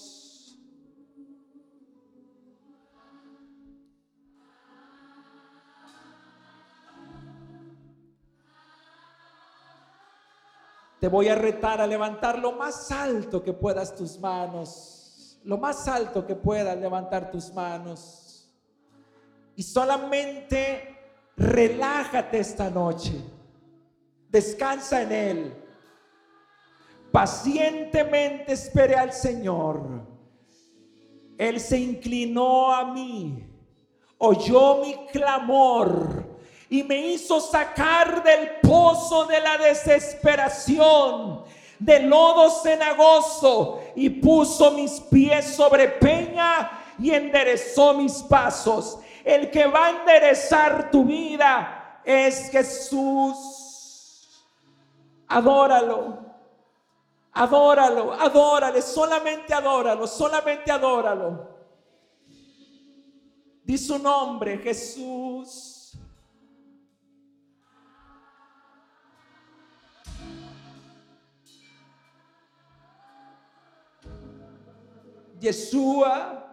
Te 11.08 11.12
voy 11.12 11.28
a 11.28 11.34
retar 11.36 11.80
a 11.80 11.86
levantar 11.86 12.38
lo 12.38 12.52
más 12.52 12.92
alto 12.92 13.42
que 13.42 13.54
puedas 13.54 13.96
tus 13.96 14.20
manos. 14.20 15.40
Lo 15.42 15.56
más 15.56 15.88
alto 15.88 16.26
que 16.26 16.34
puedas 16.34 16.76
levantar 16.76 17.30
tus 17.30 17.50
manos. 17.54 18.52
Y 19.56 19.62
solamente 19.62 20.98
relájate 21.34 22.40
esta 22.40 22.68
noche. 22.68 23.24
Descansa 24.28 25.00
en 25.00 25.12
Él. 25.12 25.64
Pacientemente 27.10 28.52
espere 28.52 28.94
al 28.96 29.14
Señor. 29.14 30.06
Él 31.38 31.58
se 31.58 31.78
inclinó 31.78 32.70
a 32.70 32.92
mí. 32.92 33.48
Oyó 34.18 34.82
mi 34.82 35.06
clamor 35.06 36.27
y 36.70 36.82
me 36.82 36.96
hizo 36.98 37.40
sacar 37.40 38.22
del 38.22 38.60
pozo 38.60 39.24
de 39.24 39.40
la 39.40 39.56
desesperación, 39.58 41.44
del 41.78 42.08
lodo 42.08 42.50
cenagoso, 42.50 43.80
y 43.96 44.10
puso 44.10 44.72
mis 44.72 45.00
pies 45.00 45.54
sobre 45.54 45.88
peña 45.88 46.70
y 46.98 47.10
enderezó 47.10 47.94
mis 47.94 48.22
pasos. 48.22 48.98
El 49.24 49.50
que 49.50 49.66
va 49.66 49.86
a 49.86 49.90
enderezar 49.90 50.90
tu 50.90 51.04
vida 51.04 52.00
es 52.04 52.50
Jesús. 52.50 54.28
Adóralo. 55.26 56.28
Adóralo, 57.32 58.14
adórale, 58.14 58.82
solamente 58.82 59.54
adóralo, 59.54 60.08
solamente 60.08 60.72
adóralo. 60.72 61.46
Di 63.62 63.78
su 63.78 63.96
nombre, 63.98 64.58
Jesús. 64.58 65.77
Yeshua. 75.40 76.44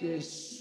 Jesús. 0.00 0.53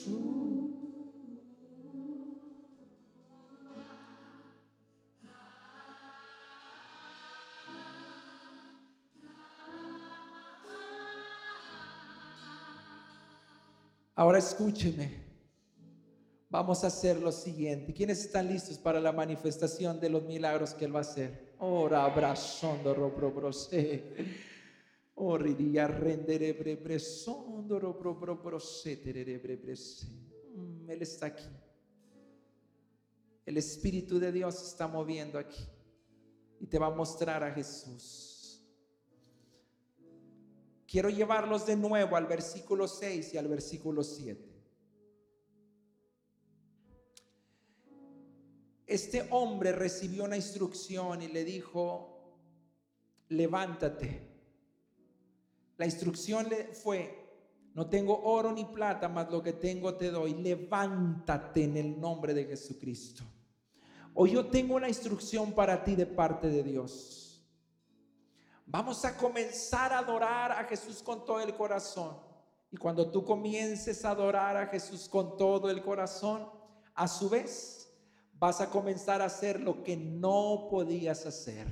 Ahora 14.16 14.38
escúcheme. 14.38 15.24
Vamos 16.49 16.84
a 16.84 16.88
hacer 16.88 17.20
lo 17.20 17.32
siguiente. 17.32 17.93
¿Quiénes 17.93 18.26
están 18.26 18.47
listos 18.47 18.78
para 18.78 18.99
la 18.99 19.11
manifestación 19.11 19.99
de 19.99 20.09
los 20.09 20.24
milagros 20.24 20.76
que 20.76 20.86
Él 20.86 20.93
va 20.93 20.99
a 20.99 21.01
hacer? 21.01 21.55
Ora 21.57 22.05
abrazondo 22.05 22.93
robro 22.93 23.32
brose. 23.32 24.03
Oriría 25.16 25.88
rendere 25.88 26.53
brebresondo 26.53 27.80
robro 27.80 28.36
brose 28.36 28.97
terere 28.97 29.39
brebrese. 29.39 30.05
Mm, 30.55 30.89
Él 30.91 31.01
está 31.01 31.28
aquí. 31.28 31.49
El 33.45 33.57
Espíritu 33.57 34.20
de 34.20 34.32
Dios 34.32 34.61
está 34.61 34.88
moviendo 34.88 35.39
aquí 35.39 35.68
y 36.59 36.68
te 36.68 36.78
va 36.78 36.88
a 36.88 36.91
mostrar 36.91 37.43
a 37.43 37.51
Jesús. 37.51 38.32
Quiero 40.93 41.09
llevarlos 41.09 41.65
de 41.65 41.75
nuevo 41.75 42.15
al 42.15 42.27
versículo 42.27 42.87
6 42.87 43.33
y 43.33 43.37
al 43.39 43.47
versículo 43.47 44.03
7. 44.03 44.39
Este 48.85 49.25
hombre 49.31 49.71
recibió 49.71 50.23
una 50.23 50.35
instrucción 50.35 51.23
y 51.23 51.29
le 51.29 51.43
dijo, 51.45 52.37
levántate. 53.29 54.21
La 55.77 55.85
instrucción 55.85 56.47
fue, 56.73 57.41
no 57.73 57.89
tengo 57.89 58.21
oro 58.21 58.51
ni 58.51 58.65
plata, 58.65 59.09
mas 59.09 59.31
lo 59.31 59.41
que 59.41 59.53
tengo 59.53 59.95
te 59.95 60.11
doy. 60.11 60.35
Levántate 60.35 61.63
en 61.63 61.77
el 61.77 61.99
nombre 61.99 62.35
de 62.35 62.45
Jesucristo. 62.45 63.23
Hoy 64.13 64.33
yo 64.33 64.45
tengo 64.45 64.75
una 64.75 64.89
instrucción 64.89 65.53
para 65.53 65.83
ti 65.83 65.95
de 65.95 66.05
parte 66.05 66.49
de 66.49 66.61
Dios. 66.61 67.32
Vamos 68.66 69.03
a 69.05 69.16
comenzar 69.18 69.93
a 69.93 69.99
adorar 69.99 70.51
a 70.51 70.64
Jesús 70.66 71.03
con 71.03 71.26
todo 71.26 71.39
el 71.41 71.53
corazón. 71.53 72.18
Y 72.72 72.78
cuando 72.78 73.11
tú 73.11 73.24
comiences 73.24 74.03
a 74.03 74.11
adorar 74.11 74.57
a 74.57 74.68
Jesús 74.68 75.07
con 75.07 75.38
todo 75.38 75.70
el 75.70 75.82
corazón, 75.82 76.49
a 76.95 77.07
su 77.07 77.30
vez 77.30 77.91
vas 78.39 78.61
a 78.61 78.70
comenzar 78.70 79.22
a 79.22 79.26
hacer 79.26 79.59
lo 79.59 79.84
que 79.84 79.95
no 79.95 80.68
podías 80.70 81.26
hacer. 81.26 81.68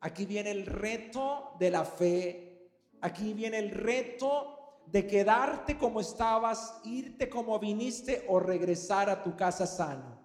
Aquí 0.00 0.24
viene 0.26 0.50
el 0.50 0.66
reto 0.66 1.54
de 1.58 1.70
la 1.70 1.84
fe. 1.84 2.70
Aquí 3.00 3.34
viene 3.34 3.58
el 3.58 3.70
reto 3.70 4.56
de 4.86 5.06
quedarte 5.06 5.76
como 5.76 6.00
estabas, 6.00 6.80
irte 6.84 7.28
como 7.28 7.58
viniste 7.58 8.24
o 8.28 8.40
regresar 8.40 9.10
a 9.10 9.22
tu 9.22 9.36
casa 9.36 9.66
sano. 9.66 10.18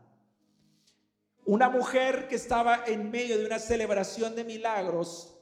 Una 1.46 1.70
mujer 1.70 2.28
que 2.28 2.36
estaba 2.36 2.86
en 2.86 3.12
medio 3.12 3.38
de 3.38 3.46
una 3.46 3.60
celebración 3.60 4.36
de 4.36 4.44
milagros, 4.44 5.35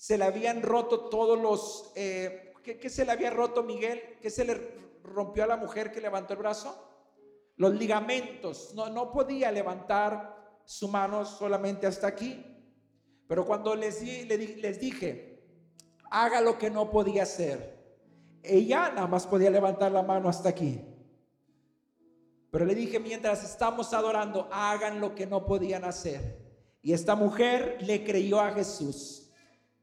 se 0.00 0.16
le 0.16 0.24
habían 0.24 0.62
roto 0.62 1.10
todos 1.10 1.38
los... 1.38 1.92
Eh, 1.94 2.54
¿qué, 2.62 2.88
se 2.88 3.04
le 3.04 3.12
había 3.12 3.28
roto, 3.28 3.62
Miguel? 3.62 4.00
¿Qué 4.22 4.30
se 4.30 4.46
le 4.46 4.54
rompió 5.04 5.44
a 5.44 5.46
la 5.46 5.58
mujer 5.58 5.92
que 5.92 6.00
levantó 6.00 6.32
el 6.32 6.38
brazo? 6.38 6.74
Los 7.56 7.74
ligamentos. 7.74 8.72
No, 8.74 8.88
no 8.88 9.12
podía 9.12 9.52
levantar 9.52 10.58
su 10.64 10.88
mano 10.88 11.26
solamente 11.26 11.86
hasta 11.86 12.06
aquí. 12.06 12.42
Pero 13.28 13.44
cuando 13.44 13.76
les, 13.76 14.00
les 14.02 14.80
dije, 14.80 15.44
haga 16.10 16.40
lo 16.40 16.56
que 16.56 16.70
no 16.70 16.90
podía 16.90 17.24
hacer, 17.24 17.78
ella 18.42 18.88
nada 18.88 19.06
más 19.06 19.26
podía 19.26 19.50
levantar 19.50 19.92
la 19.92 20.02
mano 20.02 20.30
hasta 20.30 20.48
aquí. 20.48 20.80
Pero 22.50 22.64
le 22.64 22.74
dije, 22.74 22.98
mientras 23.00 23.44
estamos 23.44 23.92
adorando, 23.92 24.48
hagan 24.50 24.98
lo 24.98 25.14
que 25.14 25.26
no 25.26 25.44
podían 25.44 25.84
hacer. 25.84 26.38
Y 26.80 26.94
esta 26.94 27.14
mujer 27.16 27.76
le 27.82 28.02
creyó 28.02 28.40
a 28.40 28.52
Jesús, 28.52 29.19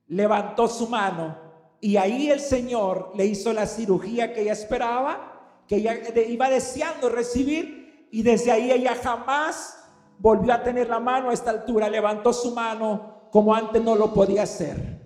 levantó 0.08 0.68
su 0.68 0.88
mano 0.88 1.38
y 1.80 1.98
ahí 1.98 2.30
el 2.30 2.40
Señor 2.40 3.12
le 3.16 3.26
hizo 3.26 3.54
la 3.54 3.66
cirugía 3.68 4.34
que 4.34 4.42
ella 4.42 4.54
esperaba, 4.54 5.64
que 5.68 5.78
ella 5.78 5.96
iba 6.28 6.50
deseando 6.50 7.10
recibir 7.10 8.08
y 8.12 8.24
desde 8.24 8.52
ahí 8.52 8.72
ella 8.72 8.96
jamás 8.96 9.78
volvió 10.18 10.54
a 10.54 10.64
tener 10.64 10.90
la 10.90 11.00
mano 11.00 11.30
a 11.30 11.34
esta 11.34 11.52
altura, 11.52 11.90
levantó 11.90 12.34
su 12.34 12.54
mano 12.54 13.30
como 13.32 13.54
antes 13.54 13.82
no 13.84 13.96
lo 13.96 14.14
podía 14.14 14.44
hacer. 14.44 14.98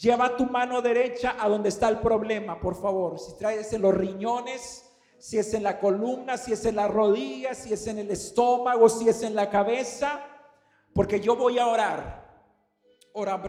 Lleva 0.00 0.36
tu 0.36 0.46
mano 0.46 0.82
derecha 0.82 1.36
a 1.38 1.48
donde 1.48 1.68
está 1.68 1.88
el 1.88 1.98
problema, 1.98 2.58
por 2.60 2.80
favor. 2.80 3.18
Si 3.18 3.36
traes 3.36 3.72
en 3.72 3.82
los 3.82 3.94
riñones, 3.94 4.90
si 5.18 5.38
es 5.38 5.54
en 5.54 5.62
la 5.62 5.78
columna, 5.78 6.36
si 6.36 6.52
es 6.52 6.64
en 6.64 6.76
la 6.76 6.88
rodilla, 6.88 7.54
si 7.54 7.72
es 7.72 7.86
en 7.86 7.98
el 7.98 8.10
estómago, 8.10 8.88
si 8.88 9.08
es 9.08 9.22
en 9.22 9.34
la 9.34 9.50
cabeza, 9.50 10.20
porque 10.94 11.20
yo 11.20 11.36
voy 11.36 11.58
a 11.58 11.66
orar. 11.66 12.23
Ora 13.16 13.40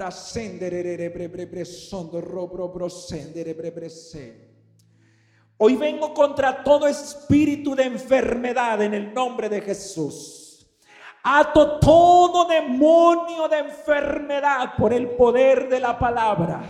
Hoy 5.57 5.75
vengo 5.75 6.13
contra 6.13 6.63
todo 6.63 6.87
espíritu 6.87 7.75
de 7.75 7.83
enfermedad 7.85 8.83
en 8.83 8.93
el 8.93 9.11
nombre 9.11 9.49
de 9.49 9.61
Jesús. 9.61 10.67
Ato 11.23 11.79
todo 11.79 12.45
demonio 12.45 13.47
de 13.47 13.57
enfermedad 13.57 14.75
por 14.77 14.93
el 14.93 15.09
poder 15.09 15.67
de 15.67 15.79
la 15.79 15.97
palabra. 15.97 16.61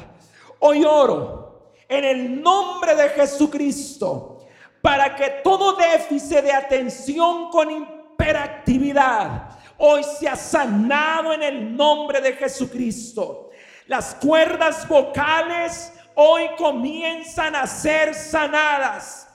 Hoy 0.60 0.86
oro 0.86 1.74
en 1.90 2.06
el 2.06 2.42
nombre 2.42 2.96
de 2.96 3.10
Jesucristo 3.10 4.40
para 4.82 5.14
que 5.18 5.42
todo 5.44 5.76
déficit 5.76 6.44
de 6.44 6.54
atención 6.54 7.50
con 7.50 7.70
hiperactividad 7.72 9.50
hoy 9.78 10.04
sea 10.04 10.36
sanado 10.36 11.34
en 11.34 11.44
el 11.44 11.76
nombre 11.76 12.22
de 12.22 12.34
Jesucristo. 12.34 13.50
Las 13.88 14.16
cuerdas 14.16 14.88
vocales 14.88 15.92
hoy 16.16 16.44
comienzan 16.58 17.56
a 17.56 17.68
ser 17.68 18.14
sanadas. 18.14 19.28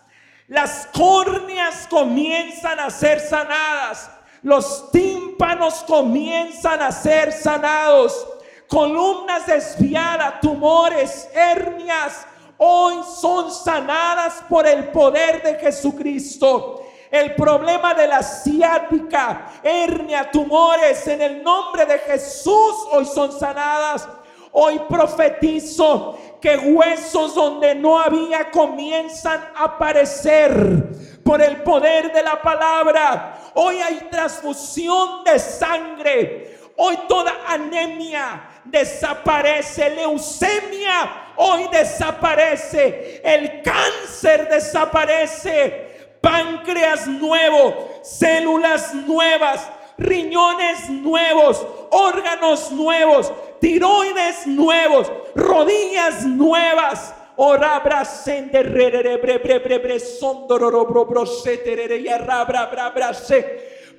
Las 0.49 0.89
córneas 0.93 1.87
comienzan 1.89 2.81
a 2.81 2.91
ser 2.91 3.21
sanadas. 3.21 4.11
Los 4.43 4.91
tímpanos 4.91 5.85
comienzan 5.87 6.83
a 6.83 6.91
ser 6.91 7.33
sanados. 7.33 8.27
Columnas 8.67 9.47
desviadas, 9.47 10.41
tumores, 10.41 11.29
hernias, 11.35 12.27
hoy 12.57 13.01
son 13.21 13.51
sanadas 13.53 14.43
por 14.49 14.67
el 14.67 14.89
poder 14.89 15.43
de 15.43 15.55
Jesucristo. 15.57 16.87
El 17.11 17.35
problema 17.35 17.93
de 17.95 18.07
la 18.07 18.23
ciática, 18.23 19.51
hernia, 19.63 20.31
tumores, 20.31 21.07
en 21.09 21.21
el 21.21 21.43
nombre 21.43 21.85
de 21.85 21.99
Jesús 21.99 22.75
hoy 22.93 23.05
son 23.05 23.33
sanadas. 23.33 24.07
Hoy 24.53 24.81
profetizo 24.89 26.19
que 26.41 26.57
huesos 26.57 27.35
donde 27.35 27.75
no 27.75 27.99
había 27.99 28.51
comienzan 28.51 29.41
a 29.57 29.65
aparecer 29.65 31.21
por 31.25 31.43
el 31.43 31.63
poder 31.63 32.13
de 32.13 32.23
la 32.23 32.41
palabra. 32.41 33.39
Hoy 33.55 33.77
hay 33.77 34.09
transfusión 34.11 35.25
de 35.25 35.39
sangre. 35.39 36.59
Hoy 36.77 36.97
toda 37.09 37.33
anemia 37.49 38.49
desaparece, 38.65 39.91
leucemia 39.91 41.31
hoy 41.43 41.69
desaparece, 41.73 43.23
el 43.25 43.63
cáncer 43.63 44.47
desaparece, 44.51 45.90
páncreas 46.21 47.07
nuevo, 47.07 47.89
células 48.03 48.95
nuevas, 48.95 49.69
riñones 49.99 50.89
nuevos, 50.89 51.67
órganos 51.91 52.73
nuevos, 52.73 53.33
tiroides 53.61 54.47
nuevos, 54.47 55.11
rodillas 55.35 56.25
nuevas. 56.25 57.15
Orabra 57.43 58.05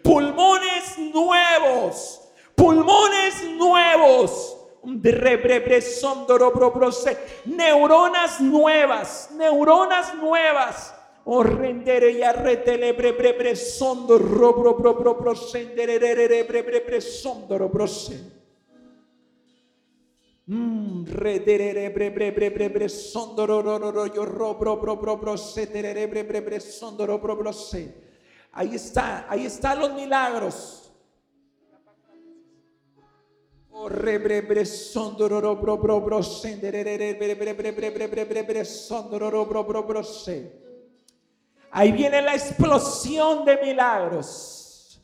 pulmones 0.03 0.99
nuevos, 0.99 2.22
pulmones 2.55 3.43
nuevos 3.57 4.57
neuronas 7.45 8.39
nuevas, 8.39 9.30
neuronas 9.32 10.13
nuevas. 10.15 10.93
O 11.26 11.43
rendere 11.43 12.11
y 12.11 12.24
arretele 12.24 12.93
bre 12.93 13.11
bre 13.13 13.34
bre 13.34 13.55
sondo 13.55 14.17
robro 14.17 14.74
bro 14.74 14.95
bro 14.95 15.15
bro 15.15 15.36
sendere 15.36 15.99
bre 15.99 16.45
bre 16.45 16.63
bre 16.63 16.80
bre. 16.80 16.99
Mm, 20.47 21.03
bre 22.74 22.89
sondo 22.89 23.45
ro 23.45 23.61
ro 23.61 23.78
ro 23.78 23.91
ro 23.91 24.05
yo 24.07 24.26
ro 24.26 24.55
bro 24.55 24.78
bro 24.78 24.97
bro 24.97 25.17
bro 25.17 25.38
se 25.38 25.67
tere 25.67 26.07
bre 26.07 26.24
bre 26.24 26.59
sondo 26.59 27.05
ro 27.05 27.19
bro 27.19 27.36
bro 27.36 27.53
se. 27.53 27.93
Ahí 28.53 28.76
está, 28.76 29.26
ahí 29.30 29.45
están 29.45 29.80
los 29.80 29.93
milagros. 29.93 30.91
Ahí 41.72 41.93
viene 41.93 42.22
la 42.22 42.34
explosión 42.34 43.45
de 43.45 43.57
milagros. 43.57 44.99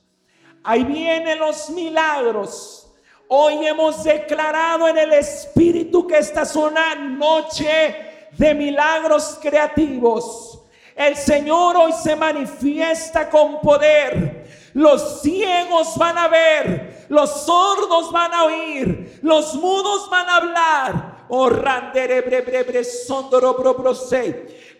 Ahí 0.63 0.83
vienen 0.83 1.39
los 1.39 1.69
milagros. 1.69 2.91
Hoy 3.29 3.65
hemos 3.65 4.03
declarado 4.03 4.87
en 4.89 4.97
el 4.97 5.13
Espíritu 5.13 6.05
que 6.05 6.17
esta 6.17 6.41
es 6.41 6.55
una 6.57 6.95
noche 6.95 7.95
de 8.37 8.53
milagros 8.53 9.39
creativos. 9.41 10.61
El 10.93 11.15
Señor 11.15 11.77
hoy 11.77 11.93
se 11.93 12.15
manifiesta 12.15 13.29
con 13.29 13.61
poder. 13.61 14.45
Los 14.73 15.21
ciegos 15.21 15.95
van 15.97 16.17
a 16.17 16.27
ver, 16.27 17.05
los 17.09 17.45
sordos 17.45 18.11
van 18.11 18.33
a 18.33 18.43
oír, 18.43 19.19
los 19.21 19.55
mudos 19.55 20.09
van 20.09 20.27
a 20.27 20.35
hablar. 20.35 21.17
Oh, 21.29 21.49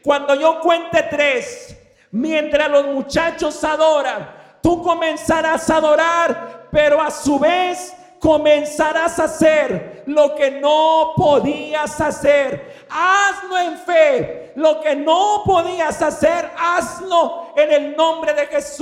Cuando 0.04 0.36
yo 0.36 0.60
cuente 0.60 1.04
tres, 1.10 1.78
mientras 2.12 2.70
los 2.70 2.88
muchachos 2.88 3.64
adoran, 3.64 4.60
tú 4.62 4.82
comenzarás 4.82 5.70
a 5.70 5.78
adorar, 5.78 6.68
pero 6.72 7.02
a 7.02 7.12
su 7.12 7.40
vez 7.40 7.94
comenzarás 8.20 9.20
a 9.20 9.26
hacer 9.26 10.04
lo 10.08 10.36
que 10.36 10.52
no 10.52 11.14
podías 11.16 12.00
hacer. 12.02 12.86
Hazlo 12.90 13.58
en 13.58 13.78
fe. 13.78 14.52
Lo 14.56 14.82
que 14.82 14.96
no 14.96 15.44
podías 15.46 16.02
hacer, 16.02 16.50
hazlo 16.58 17.54
en 17.56 17.72
el 17.72 17.96
nombre 17.96 18.34
de 18.34 18.48
Jesús. 18.48 18.76